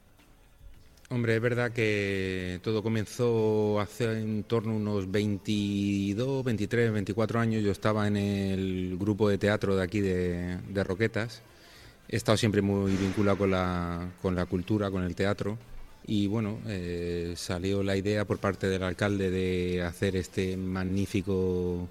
Hombre, 1.10 1.36
es 1.36 1.42
verdad 1.42 1.72
que 1.72 2.60
todo 2.64 2.84
comenzó 2.84 3.80
hace 3.80 4.20
en 4.20 4.44
torno 4.44 4.74
a 4.74 4.76
unos 4.76 5.10
22, 5.10 6.44
23, 6.44 6.92
24 6.92 7.40
años. 7.40 7.64
Yo 7.64 7.72
estaba 7.72 8.08
en 8.08 8.18
el 8.18 8.98
grupo 9.00 9.30
de 9.30 9.38
teatro 9.38 9.78
de 9.78 9.84
aquí 9.84 10.02
de, 10.02 10.58
de 10.68 10.84
Roquetas. 10.84 11.42
He 12.10 12.18
estado 12.18 12.38
siempre 12.38 12.62
muy 12.62 12.94
vinculado 12.96 13.38
con 13.38 13.52
la, 13.52 14.10
con 14.22 14.36
la 14.36 14.46
cultura, 14.46 14.92
con 14.92 15.04
el 15.04 15.16
teatro. 15.16 15.58
Y 16.06 16.28
bueno, 16.28 16.60
eh, 16.68 17.34
salió 17.36 17.84
la 17.84 17.96
idea 17.96 18.26
por 18.26 18.40
parte 18.40 18.68
del 18.68 18.84
alcalde 18.84 19.30
de 19.30 19.84
hacer 19.84 20.16
este 20.16 20.56
magnífico 20.58 21.88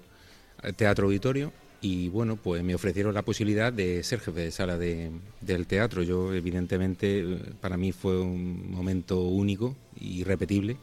teatro 0.75 1.05
auditorio 1.05 1.53
y 1.81 2.09
bueno, 2.09 2.37
pues 2.37 2.63
me 2.63 2.73
ofrecieron 2.73 3.13
la 3.13 3.21
posibilidad 3.21 3.71
de 3.71 4.03
ser 4.03 4.19
jefe 4.19 4.41
de 4.41 4.51
sala 4.51 4.77
de, 4.77 5.11
del 5.41 5.67
teatro. 5.67 6.01
Yo, 6.01 6.33
evidentemente, 6.33 7.23
para 7.61 7.77
mí 7.77 7.91
fue 7.91 8.19
un 8.19 8.71
momento 8.71 9.21
único, 9.21 9.75
irrepetible. 9.99 10.77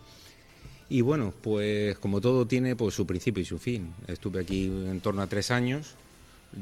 Y 0.88 1.00
bueno, 1.00 1.34
pues 1.42 1.98
como 1.98 2.20
todo 2.20 2.46
tiene 2.46 2.76
pues, 2.76 2.94
su 2.94 3.06
principio 3.06 3.42
y 3.42 3.46
su 3.46 3.58
fin. 3.58 3.92
Estuve 4.06 4.40
aquí 4.40 4.66
en 4.66 5.00
torno 5.00 5.22
a 5.22 5.26
tres 5.26 5.50
años. 5.50 5.94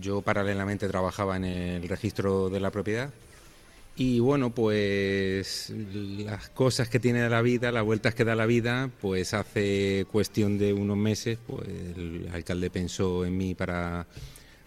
Yo 0.01 0.23
paralelamente 0.23 0.89
trabajaba 0.89 1.37
en 1.37 1.45
el 1.45 1.89
registro 1.89 2.49
de 2.49 2.61
la 2.61 2.71
propiedad 2.71 3.13
y 3.97 4.21
bueno, 4.21 4.51
pues 4.51 5.73
las 5.95 6.49
cosas 6.51 6.89
que 6.89 6.99
tiene 6.99 7.29
la 7.29 7.43
vida, 7.43 7.71
las 7.73 7.85
vueltas 7.85 8.15
que 8.15 8.25
da 8.25 8.35
la 8.35 8.47
vida, 8.47 8.91
pues 9.01 9.35
hace 9.35 10.07
cuestión 10.11 10.57
de 10.59 10.73
unos 10.73 10.97
meses, 10.97 11.39
pues 11.47 11.69
el 11.69 12.29
alcalde 12.33 12.71
pensó 12.71 13.27
en 13.27 13.37
mí 13.37 13.55
para 13.55 14.07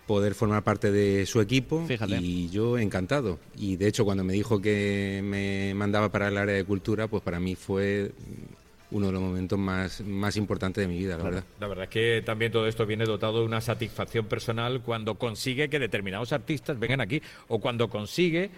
poder 0.06 0.36
formar 0.36 0.64
parte 0.64 0.92
de 0.92 1.26
su 1.26 1.42
equipo 1.42 1.88
y 2.20 2.50
yo 2.50 2.78
encantado. 2.78 3.40
Y 3.58 3.78
de 3.78 3.88
hecho 3.88 4.06
cuando 4.06 4.24
me 4.24 4.34
dijo 4.34 4.62
que 4.62 5.22
me 5.24 5.74
mandaba 5.74 6.10
para 6.10 6.28
el 6.28 6.38
área 6.38 6.56
de 6.56 6.64
cultura, 6.64 7.08
pues 7.08 7.24
para 7.24 7.40
mí 7.40 7.56
fue 7.56 8.12
uno 8.92 9.08
de 9.08 9.12
los 9.12 9.22
momentos 9.22 9.58
más, 9.58 10.02
más 10.02 10.38
importantes 10.38 10.84
de 10.84 10.88
mi 10.88 11.00
vida, 11.00 11.18
la 11.18 11.24
verdad. 11.24 11.44
La 11.60 11.68
verdad 11.68 11.86
es 11.86 11.90
que 11.90 12.22
también 12.24 12.52
todo 12.52 12.68
esto 12.68 12.86
viene 12.86 13.06
dotado 13.06 13.40
de 13.40 13.46
una 13.46 13.60
satisfacción 13.60 14.28
personal 14.28 14.82
cuando 14.82 15.16
consigue 15.16 15.68
que 15.68 15.80
determinados 15.80 16.32
artistas 16.32 16.78
vengan 16.78 17.02
aquí 17.02 17.24
o 17.48 17.60
cuando 17.60 17.90
consigue 17.90 18.52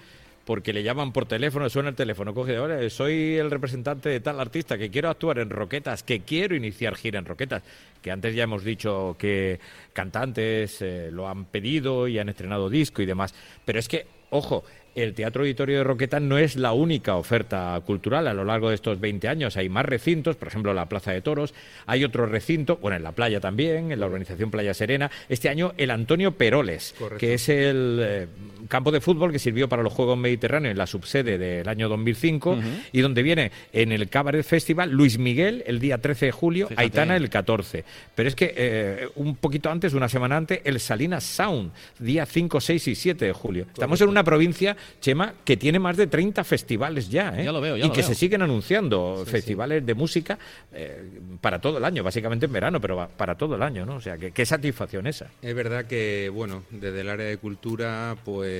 porque 0.47 0.71
le 0.71 0.81
llaman 0.81 1.11
por 1.11 1.25
teléfono, 1.25 1.69
suena 1.69 1.89
el 1.89 1.95
teléfono, 1.95 2.33
coge, 2.33 2.55
ahora 2.55 2.89
soy 2.89 3.35
el 3.35 3.51
representante 3.51 4.07
de 4.07 4.21
tal 4.21 4.39
artista 4.39 4.77
que 4.77 4.89
quiero 4.89 5.09
actuar 5.09 5.39
en 5.39 5.49
Roquetas, 5.49 6.03
que 6.03 6.21
quiero 6.21 6.55
iniciar 6.55 6.95
gira 6.95 7.19
en 7.19 7.25
Roquetas, 7.25 7.63
que 8.01 8.11
antes 8.11 8.33
ya 8.33 8.43
hemos 8.43 8.63
dicho 8.63 9.17
que 9.19 9.59
cantantes 9.91 10.81
eh, 10.81 11.09
lo 11.11 11.27
han 11.27 11.43
pedido 11.43 12.07
y 12.07 12.17
han 12.17 12.29
estrenado 12.29 12.69
disco 12.69 13.01
y 13.01 13.05
demás, 13.05 13.35
pero 13.65 13.77
es 13.77 13.89
que, 13.89 14.07
ojo, 14.29 14.63
el 14.95 15.13
Teatro 15.13 15.43
Auditorio 15.43 15.79
de 15.79 15.83
Roquetas 15.83 16.21
no 16.21 16.39
es 16.39 16.55
la 16.55 16.71
única 16.71 17.17
oferta 17.17 17.79
cultural 17.85 18.25
a 18.27 18.33
lo 18.33 18.43
largo 18.43 18.69
de 18.69 18.75
estos 18.75 18.99
20 18.99 19.27
años. 19.27 19.55
Hay 19.55 19.69
más 19.69 19.85
recintos, 19.85 20.37
por 20.37 20.47
ejemplo, 20.47 20.73
la 20.73 20.89
Plaza 20.89 21.11
de 21.11 21.21
Toros. 21.21 21.53
Hay 21.85 22.03
otro 22.03 22.25
recinto, 22.25 22.77
bueno, 22.77 22.97
en 22.97 23.03
la 23.03 23.11
playa 23.11 23.39
también, 23.39 23.91
en 23.91 23.99
la 23.99 24.07
organización 24.07 24.49
Playa 24.49 24.73
Serena. 24.73 25.11
Este 25.29 25.49
año 25.49 25.73
el 25.77 25.91
Antonio 25.91 26.31
Peroles, 26.31 26.95
que 27.19 27.35
es 27.35 27.47
el 27.47 27.99
eh, 28.01 28.27
campo 28.67 28.91
de 28.91 29.01
fútbol 29.01 29.31
que 29.31 29.39
sirvió 29.39 29.67
para 29.69 29.83
los 29.83 29.93
Juegos 29.93 30.17
Mediterráneos 30.17 30.71
en 30.71 30.77
la 30.77 30.87
subsede 30.87 31.37
del 31.37 31.67
año 31.67 31.89
2005 31.89 32.57
y 32.91 33.01
donde 33.01 33.23
viene 33.23 33.51
en 33.73 33.91
el 33.91 34.09
Cabaret 34.09 34.43
Festival 34.45 34.91
Luis 34.91 35.17
Miguel 35.17 35.63
el 35.67 35.79
día 35.79 35.97
13 35.99 36.27
de 36.27 36.31
julio, 36.31 36.69
Aitana 36.75 37.15
el 37.15 37.29
14. 37.29 37.83
Pero 38.15 38.29
es 38.29 38.35
que 38.35 38.53
eh, 38.55 39.07
un 39.15 39.35
poquito 39.35 39.69
antes, 39.69 39.93
una 39.93 40.09
semana 40.09 40.37
antes, 40.37 40.61
el 40.63 40.79
Salinas 40.79 41.23
Sound, 41.23 41.71
día 41.99 42.25
5, 42.25 42.59
6 42.61 42.87
y 42.87 42.95
7 42.95 43.25
de 43.25 43.33
julio. 43.33 43.65
Estamos 43.73 43.99
en 44.01 44.09
una 44.09 44.23
provincia 44.23 44.75
Chema, 45.01 45.33
que 45.45 45.57
tiene 45.57 45.79
más 45.79 45.97
de 45.97 46.07
30 46.07 46.43
festivales 46.43 47.09
ya, 47.09 47.33
¿eh? 47.39 47.43
Ya 47.45 47.51
lo 47.51 47.61
veo, 47.61 47.77
ya 47.77 47.85
y 47.85 47.87
lo 47.87 47.93
que 47.93 48.01
veo. 48.01 48.07
se 48.09 48.15
siguen 48.15 48.41
anunciando 48.41 49.23
festivales 49.25 49.85
de 49.85 49.93
música 49.93 50.37
eh, 50.73 51.09
para 51.41 51.59
todo 51.59 51.77
el 51.77 51.85
año, 51.85 52.03
básicamente 52.03 52.45
en 52.45 52.53
verano, 52.53 52.79
pero 52.81 52.95
va- 52.95 53.07
para 53.07 53.35
todo 53.35 53.55
el 53.55 53.61
año, 53.61 53.85
¿no? 53.85 53.95
O 53.95 54.01
sea, 54.01 54.17
que, 54.17 54.31
qué 54.31 54.45
satisfacción 54.45 55.07
esa. 55.07 55.27
Es 55.41 55.55
verdad 55.55 55.85
que, 55.85 56.29
bueno, 56.33 56.63
desde 56.71 57.01
el 57.01 57.09
área 57.09 57.25
de 57.27 57.37
cultura, 57.37 58.15
pues 58.25 58.56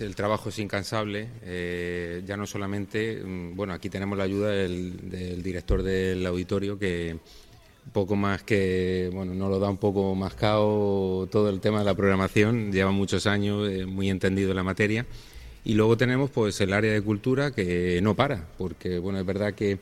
el 0.00 0.14
trabajo 0.14 0.48
es 0.48 0.58
incansable. 0.58 1.28
eh, 1.42 2.22
ya 2.26 2.36
no 2.36 2.46
solamente, 2.46 3.22
mm, 3.24 3.56
bueno, 3.56 3.72
aquí 3.72 3.90
tenemos 3.90 4.18
la 4.18 4.24
ayuda 4.24 4.50
del, 4.50 5.42
director 5.42 5.82
del 5.82 6.26
auditorio 6.26 6.78
que 6.78 7.18
poco 7.92 8.16
más 8.16 8.42
que, 8.42 9.10
bueno, 9.12 9.34
nos 9.34 9.50
lo 9.50 9.58
da 9.58 9.70
un 9.70 9.78
poco 9.78 10.14
mascado 10.14 11.28
todo 11.30 11.48
el 11.50 11.60
tema 11.60 11.80
de 11.80 11.84
la 11.84 11.94
programación. 11.94 12.72
Lleva 12.72 12.90
muchos 12.90 13.26
años, 13.26 13.68
eh, 13.68 13.86
muy 13.86 14.10
entendido 14.10 14.50
en 14.50 14.56
la 14.56 14.62
materia. 14.62 15.06
Y 15.64 15.74
luego 15.74 15.96
tenemos, 15.96 16.30
pues, 16.30 16.60
el 16.60 16.72
área 16.72 16.92
de 16.92 17.02
cultura 17.02 17.50
que 17.50 18.00
no 18.02 18.14
para, 18.14 18.48
porque, 18.58 18.98
bueno, 18.98 19.18
es 19.20 19.26
verdad 19.26 19.54
que 19.54 19.78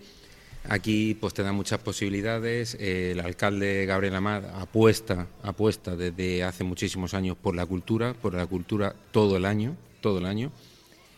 Aquí 0.68 1.14
pues 1.14 1.33
te 1.33 1.42
da 1.42 1.52
muchas 1.52 1.79
posibilidades. 1.79 2.76
Eh, 2.81 3.12
el 3.12 3.20
alcalde 3.20 3.87
Gabriel 3.87 4.16
Amad 4.16 4.44
apuesta, 4.61 5.29
apuesta 5.42 5.94
desde 5.94 6.42
hace 6.42 6.64
muchísimos 6.64 7.14
años 7.14 7.37
por 7.40 7.55
la 7.55 7.64
cultura, 7.64 8.14
por 8.14 8.35
la 8.35 8.46
cultura 8.46 8.94
todo 9.12 9.37
el 9.37 9.44
año, 9.44 9.76
todo 10.00 10.18
el 10.18 10.26
año. 10.26 10.50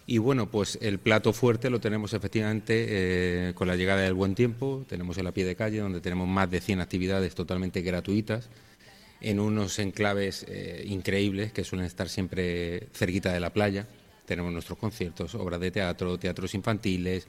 Y 0.06 0.18
bueno, 0.18 0.50
pues 0.50 0.78
el 0.82 0.98
plato 0.98 1.32
fuerte 1.32 1.70
lo 1.70 1.80
tenemos 1.80 2.12
efectivamente 2.12 2.86
eh, 2.88 3.54
con 3.54 3.68
la 3.68 3.76
llegada 3.76 4.02
del 4.02 4.14
buen 4.14 4.34
tiempo. 4.34 4.84
Tenemos 4.88 5.16
el 5.18 5.26
a 5.26 5.32
pie 5.32 5.44
de 5.44 5.56
calle, 5.56 5.78
donde 5.78 6.00
tenemos 6.00 6.28
más 6.28 6.50
de 6.50 6.60
100 6.60 6.80
actividades 6.80 7.34
totalmente 7.34 7.80
gratuitas, 7.82 8.48
en 9.20 9.40
unos 9.40 9.78
enclaves 9.78 10.44
eh, 10.48 10.84
increíbles 10.86 11.52
que 11.52 11.64
suelen 11.64 11.86
estar 11.86 12.08
siempre 12.08 12.88
cerquita 12.92 13.32
de 13.32 13.40
la 13.40 13.50
playa. 13.50 13.86
Tenemos 14.26 14.52
nuestros 14.52 14.78
conciertos, 14.78 15.34
obras 15.34 15.60
de 15.60 15.70
teatro, 15.70 16.18
teatros 16.18 16.54
infantiles, 16.54 17.26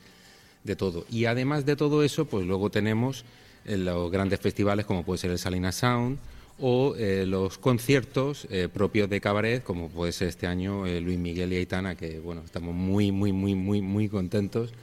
de 0.63 0.76
todo. 0.76 1.06
Y 1.10 1.26
además 1.26 1.65
de 1.65 1.76
todo 1.76 2.04
eso, 2.04 2.26
pues 2.26 2.45
luego 2.45 2.69
tenemos 2.69 3.26
eh, 3.65 3.78
los 3.78 4.12
grandes 4.12 4.39
festivales 4.39 4.86
como 4.86 5.04
puede 5.04 5.19
ser 5.19 5.32
el 5.32 5.39
Salinas 5.39 5.76
Sound 5.76 6.17
o 6.60 6.95
eh, 6.98 7.26
los 7.26 7.58
conciertos 7.58 8.48
eh, 8.50 8.67
propios 8.72 9.10
de 9.10 9.22
cabaret, 9.22 9.63
como 9.63 9.89
puede 9.89 10.12
ser 10.12 10.28
este 10.28 10.48
año 10.48 10.86
Luis 10.86 11.17
Miguel 11.17 11.54
y 11.54 11.58
Aitana, 11.58 11.95
que 11.95 12.19
bueno, 12.19 12.41
estamos 12.43 12.76
muy, 12.76 13.12
muy, 13.12 13.32
muy, 13.32 13.56
muy, 13.56 13.82
muy 13.82 14.10
contentos 14.10 14.74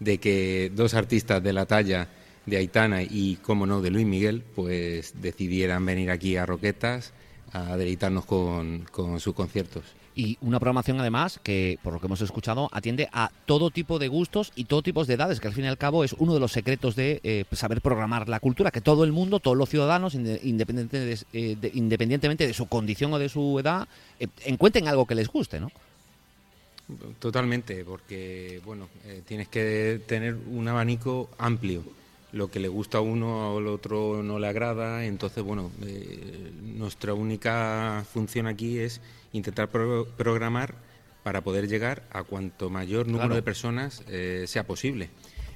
de 0.00 0.18
que 0.18 0.70
dos 0.74 0.94
artistas 0.94 1.42
de 1.42 1.52
la 1.52 1.66
talla 1.66 2.08
de 2.46 2.56
Aitana 2.56 3.02
y, 3.02 3.36
como 3.42 3.66
no, 3.66 3.82
de 3.82 3.90
Luis 3.90 4.06
Miguel, 4.06 4.42
pues 4.54 5.14
decidieran 5.20 5.84
venir 5.84 6.10
aquí 6.10 6.36
a 6.36 6.46
Roquetas 6.46 7.12
a 7.52 7.76
deleitarnos 7.76 8.24
con, 8.24 8.86
con 8.90 9.20
sus 9.20 9.34
conciertos. 9.34 9.84
Y 10.18 10.38
una 10.40 10.58
programación 10.58 10.98
además 10.98 11.38
que, 11.42 11.78
por 11.82 11.92
lo 11.92 12.00
que 12.00 12.06
hemos 12.06 12.22
escuchado, 12.22 12.70
atiende 12.72 13.08
a 13.12 13.30
todo 13.44 13.70
tipo 13.70 13.98
de 13.98 14.08
gustos 14.08 14.50
y 14.56 14.64
todo 14.64 14.80
tipo 14.80 15.04
de 15.04 15.12
edades, 15.12 15.40
que 15.40 15.46
al 15.48 15.52
fin 15.52 15.64
y 15.66 15.68
al 15.68 15.76
cabo 15.76 16.04
es 16.04 16.14
uno 16.14 16.32
de 16.32 16.40
los 16.40 16.52
secretos 16.52 16.96
de 16.96 17.20
eh, 17.22 17.44
saber 17.52 17.82
programar 17.82 18.26
la 18.26 18.40
cultura, 18.40 18.70
que 18.70 18.80
todo 18.80 19.04
el 19.04 19.12
mundo, 19.12 19.40
todos 19.40 19.58
los 19.58 19.68
ciudadanos, 19.68 20.14
inde- 20.14 20.40
independiente 20.42 20.98
de- 21.00 21.18
eh, 21.34 21.56
de- 21.60 21.70
independientemente 21.74 22.46
de 22.46 22.54
su 22.54 22.66
condición 22.66 23.12
o 23.12 23.18
de 23.18 23.28
su 23.28 23.58
edad, 23.60 23.86
eh, 24.18 24.26
encuentren 24.46 24.88
algo 24.88 25.04
que 25.06 25.14
les 25.14 25.28
guste, 25.28 25.60
¿no? 25.60 25.70
Totalmente, 27.18 27.84
porque 27.84 28.60
bueno, 28.64 28.88
eh, 29.04 29.20
tienes 29.26 29.48
que 29.48 30.00
tener 30.06 30.34
un 30.50 30.66
abanico 30.68 31.28
amplio. 31.36 31.82
Lo 32.36 32.50
que 32.50 32.60
le 32.60 32.68
gusta 32.68 32.98
a 32.98 33.00
uno 33.00 33.56
al 33.56 33.66
otro 33.66 34.22
no 34.22 34.38
le 34.38 34.46
agrada, 34.46 35.06
entonces 35.06 35.42
bueno, 35.42 35.70
eh, 35.82 36.52
nuestra 36.62 37.14
única 37.14 38.04
función 38.12 38.46
aquí 38.46 38.78
es 38.78 39.00
intentar 39.32 39.70
pro- 39.70 40.06
programar 40.18 40.74
para 41.22 41.40
poder 41.42 41.66
llegar 41.66 42.02
a 42.12 42.24
cuanto 42.24 42.68
mayor 42.68 43.06
número 43.06 43.28
Claro. 43.28 43.34
de 43.36 43.42
personas 43.42 44.02
eh, 44.08 44.44
sea 44.46 44.66
posible. 44.66 45.08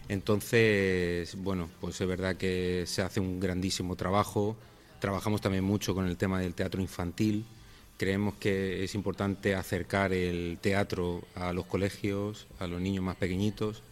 Entonces, 0.09 1.35
bueno, 1.37 1.69
pues 1.83 2.01
es 2.01 2.09
verdad 2.09 2.37
que 2.37 2.85
se 2.87 3.03
hace 3.03 3.21
un 3.21 3.41
grandísimo 3.41 3.95
trabajo. 3.95 4.57
Trabajamos 5.01 5.43
también 5.43 5.65
mucho 5.65 5.95
con 5.95 6.07
el 6.07 6.17
tema 6.17 6.41
del 6.41 6.55
teatro 6.55 6.81
infantil. 6.81 7.45
Creemos 7.99 8.35
que 8.37 8.83
es 8.85 8.95
importante 8.95 9.55
acercar 9.55 10.15
el 10.15 10.57
teatro 10.63 11.23
a 11.35 11.53
los 11.53 11.67
colegios, 11.67 12.47
a 12.59 12.67
los 12.67 12.81
niños 12.81 13.05
más 13.05 13.17
pequeñitos. 13.17 13.83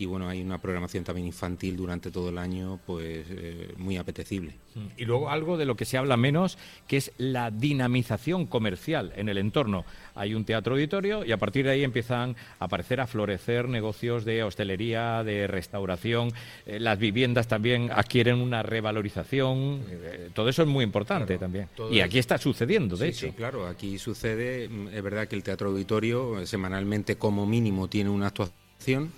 Y 0.00 0.06
bueno, 0.06 0.30
hay 0.30 0.40
una 0.40 0.56
programación 0.56 1.04
también 1.04 1.26
infantil 1.26 1.76
durante 1.76 2.10
todo 2.10 2.30
el 2.30 2.38
año, 2.38 2.80
pues 2.86 3.26
eh, 3.28 3.74
muy 3.76 3.98
apetecible. 3.98 4.54
Y 4.96 5.04
luego 5.04 5.28
algo 5.28 5.58
de 5.58 5.66
lo 5.66 5.76
que 5.76 5.84
se 5.84 5.98
habla 5.98 6.16
menos, 6.16 6.56
que 6.88 6.96
es 6.96 7.12
la 7.18 7.50
dinamización 7.50 8.46
comercial 8.46 9.12
en 9.16 9.28
el 9.28 9.36
entorno. 9.36 9.84
Hay 10.14 10.32
un 10.34 10.46
teatro 10.46 10.72
auditorio 10.72 11.22
y 11.22 11.32
a 11.32 11.36
partir 11.36 11.66
de 11.66 11.72
ahí 11.72 11.84
empiezan 11.84 12.34
a 12.58 12.64
aparecer, 12.64 12.98
a 13.02 13.06
florecer 13.06 13.68
negocios 13.68 14.24
de 14.24 14.42
hostelería, 14.42 15.22
de 15.22 15.46
restauración. 15.46 16.32
Eh, 16.64 16.80
las 16.80 16.98
viviendas 16.98 17.46
también 17.46 17.90
adquieren 17.92 18.36
una 18.40 18.62
revalorización. 18.62 19.82
Eh, 19.86 20.30
todo 20.32 20.48
eso 20.48 20.62
es 20.62 20.68
muy 20.68 20.82
importante 20.82 21.36
también. 21.36 21.68
todo 21.76 21.92
Y 21.92 22.00
aquí 22.00 22.18
está 22.18 22.38
sucediendo, 22.38 22.96
de 22.96 23.12
Sí, 23.12 23.18
hecho. 23.26 23.26
sí, 23.26 23.32
claro, 23.36 23.66
aquí 23.66 23.98
sucede, 23.98 24.66
mm, 24.66 24.88
es 24.94 25.02
verdad 25.02 25.28
que 25.28 25.36
el 25.36 25.42
teatro 25.42 25.68
auditorio 25.68 26.40
eh, 26.40 26.46
semanalmente 26.46 27.16
como 27.16 27.44
mínimo 27.44 27.86
tiene 27.88 28.08
una 28.08 28.28
actuación, 28.28 29.12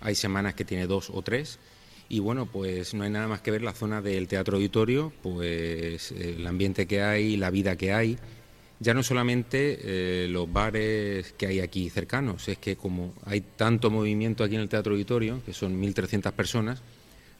hay 0.00 0.14
semanas 0.14 0.54
que 0.54 0.64
tiene 0.64 0.86
dos 0.86 1.10
o 1.10 1.22
tres, 1.22 1.58
y 2.08 2.20
bueno, 2.20 2.46
pues 2.46 2.94
no 2.94 3.04
hay 3.04 3.10
nada 3.10 3.28
más 3.28 3.42
que 3.42 3.50
ver 3.50 3.62
la 3.62 3.74
zona 3.74 4.00
del 4.00 4.28
teatro 4.28 4.56
auditorio, 4.56 5.12
pues 5.22 6.12
el 6.12 6.46
ambiente 6.46 6.86
que 6.86 7.02
hay, 7.02 7.36
la 7.36 7.50
vida 7.50 7.76
que 7.76 7.92
hay, 7.92 8.18
ya 8.80 8.94
no 8.94 9.02
solamente 9.02 9.78
eh, 9.82 10.28
los 10.28 10.50
bares 10.50 11.32
que 11.32 11.46
hay 11.46 11.60
aquí 11.60 11.90
cercanos, 11.90 12.48
es 12.48 12.58
que 12.58 12.76
como 12.76 13.12
hay 13.24 13.40
tanto 13.40 13.90
movimiento 13.90 14.44
aquí 14.44 14.54
en 14.54 14.62
el 14.62 14.68
teatro 14.68 14.92
auditorio, 14.94 15.42
que 15.44 15.52
son 15.52 15.82
1.300 15.82 16.32
personas, 16.32 16.82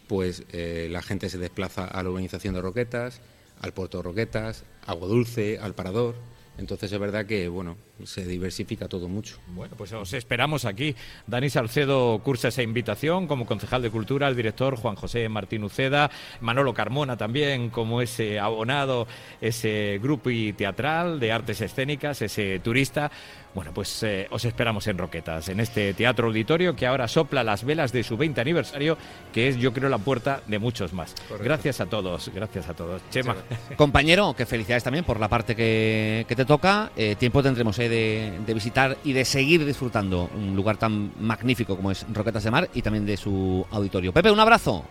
pues 0.07 0.43
eh, 0.53 0.89
la 0.91 1.01
gente 1.01 1.31
se 1.31 1.39
desplaza 1.39 1.85
a 1.85 2.03
la 2.03 2.11
urbanización 2.11 2.55
de 2.55 2.63
Roquetas, 2.63 3.21
al 3.61 3.73
puerto 3.73 3.99
de 3.99 4.05
Roquetas, 4.05 4.65
Agua 4.87 5.09
Dulce, 5.09 5.59
al 5.59 5.75
Parador. 5.75 6.17
Entonces 6.59 6.91
es 6.91 6.99
verdad 6.99 7.27
que 7.27 7.49
bueno 7.49 7.77
se 8.05 8.25
diversifica 8.25 8.89
todo 8.89 9.09
mucho. 9.09 9.37
Bueno, 9.49 9.75
pues 9.77 9.93
os 9.93 10.13
esperamos 10.13 10.65
aquí. 10.65 10.95
Dani 11.27 11.51
Salcedo 11.51 12.21
cursa 12.23 12.49
esa 12.49 12.63
invitación 12.63 13.27
como 13.27 13.47
concejal 13.47 13.83
de 13.83 13.91
Cultura, 13.91 14.29
el 14.29 14.37
director 14.37 14.77
Juan 14.77 14.97
José 14.97 15.29
Martín 15.29 15.65
Uceda, 15.65 16.11
Manolo 16.41 16.75
Carmona 16.75 17.17
también 17.17 17.71
como 17.71 18.01
ese 18.01 18.39
abonado, 18.39 19.07
ese 19.41 19.99
grupo 20.03 20.31
y 20.31 20.53
teatral 20.53 21.21
de 21.21 21.33
artes 21.33 21.61
escénicas, 21.61 22.23
ese 22.23 22.61
turista. 22.61 23.11
Bueno, 23.55 23.73
pues 23.75 24.03
eh, 24.03 24.29
os 24.31 24.45
esperamos 24.45 24.87
en 24.87 24.99
Roquetas, 24.99 25.49
en 25.49 25.59
este 25.59 25.95
teatro 25.95 26.29
auditorio 26.29 26.77
que 26.77 26.87
ahora 26.87 27.09
sopla 27.09 27.43
las 27.43 27.65
velas 27.65 27.93
de 27.93 28.05
su 28.05 28.17
20 28.17 28.41
aniversario, 28.41 28.99
que 29.33 29.49
es 29.49 29.57
yo 29.57 29.73
creo 29.73 29.89
la 29.89 29.99
puerta 29.99 30.43
de 30.47 30.59
muchos 30.59 30.93
más. 30.93 31.15
Gracias 31.43 31.81
a 31.81 31.87
todos, 31.87 32.31
gracias 32.35 32.69
a 32.69 32.75
todos. 32.75 33.03
Chema. 33.11 33.35
Compañero, 33.77 34.35
que 34.37 34.47
felicidades 34.47 34.85
también 34.85 35.05
por 35.05 35.19
la 35.19 35.29
parte 35.29 35.57
que, 35.57 36.25
que 36.29 36.37
te 36.37 36.45
toca. 36.45 36.93
Eh, 36.97 37.17
tiempo 37.19 37.43
tendremos 37.43 37.79
de, 37.89 38.39
de 38.47 38.55
visitar 38.55 38.97
y 39.05 39.13
de 39.13 39.25
seguir 39.25 39.65
disfrutando 39.65 40.31
un 40.35 40.55
lugar 40.55 40.77
tan 40.77 41.13
magnífico 41.21 41.77
como 41.77 41.91
es 41.91 42.07
Roquetas 42.13 42.45
de 42.45 42.51
Mar 42.51 42.71
y 42.75 42.83
también 42.83 43.07
de 43.07 43.17
su 43.17 43.67
auditorio. 43.71 44.13
Pepe, 44.13 44.31
un 44.31 44.41
abrazo. 44.41 44.85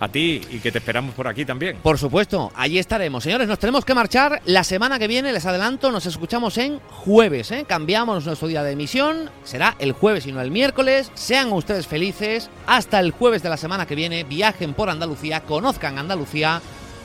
A 0.00 0.08
ti 0.08 0.40
y 0.50 0.60
que 0.60 0.72
te 0.72 0.78
esperamos 0.78 1.14
por 1.14 1.28
aquí 1.28 1.44
también. 1.44 1.76
Por 1.82 1.98
supuesto, 1.98 2.50
allí 2.56 2.78
estaremos. 2.78 3.22
Señores, 3.22 3.46
nos 3.46 3.58
tenemos 3.58 3.84
que 3.84 3.94
marchar. 3.94 4.40
La 4.46 4.64
semana 4.64 4.98
que 4.98 5.06
viene, 5.06 5.30
les 5.30 5.44
adelanto, 5.44 5.92
nos 5.92 6.06
escuchamos 6.06 6.56
en 6.56 6.78
jueves. 6.88 7.50
¿eh? 7.50 7.66
Cambiamos 7.68 8.24
nuestro 8.24 8.48
día 8.48 8.62
de 8.62 8.72
emisión. 8.72 9.28
Será 9.44 9.76
el 9.78 9.92
jueves 9.92 10.26
y 10.26 10.32
no 10.32 10.40
el 10.40 10.50
miércoles. 10.50 11.12
Sean 11.12 11.52
ustedes 11.52 11.86
felices. 11.86 12.48
Hasta 12.66 12.98
el 12.98 13.10
jueves 13.10 13.42
de 13.42 13.50
la 13.50 13.58
semana 13.58 13.84
que 13.84 13.94
viene. 13.94 14.24
Viajen 14.24 14.72
por 14.72 14.88
Andalucía. 14.88 15.42
Conozcan 15.42 15.98
Andalucía. 15.98 16.62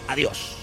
Adiós. 0.08 0.56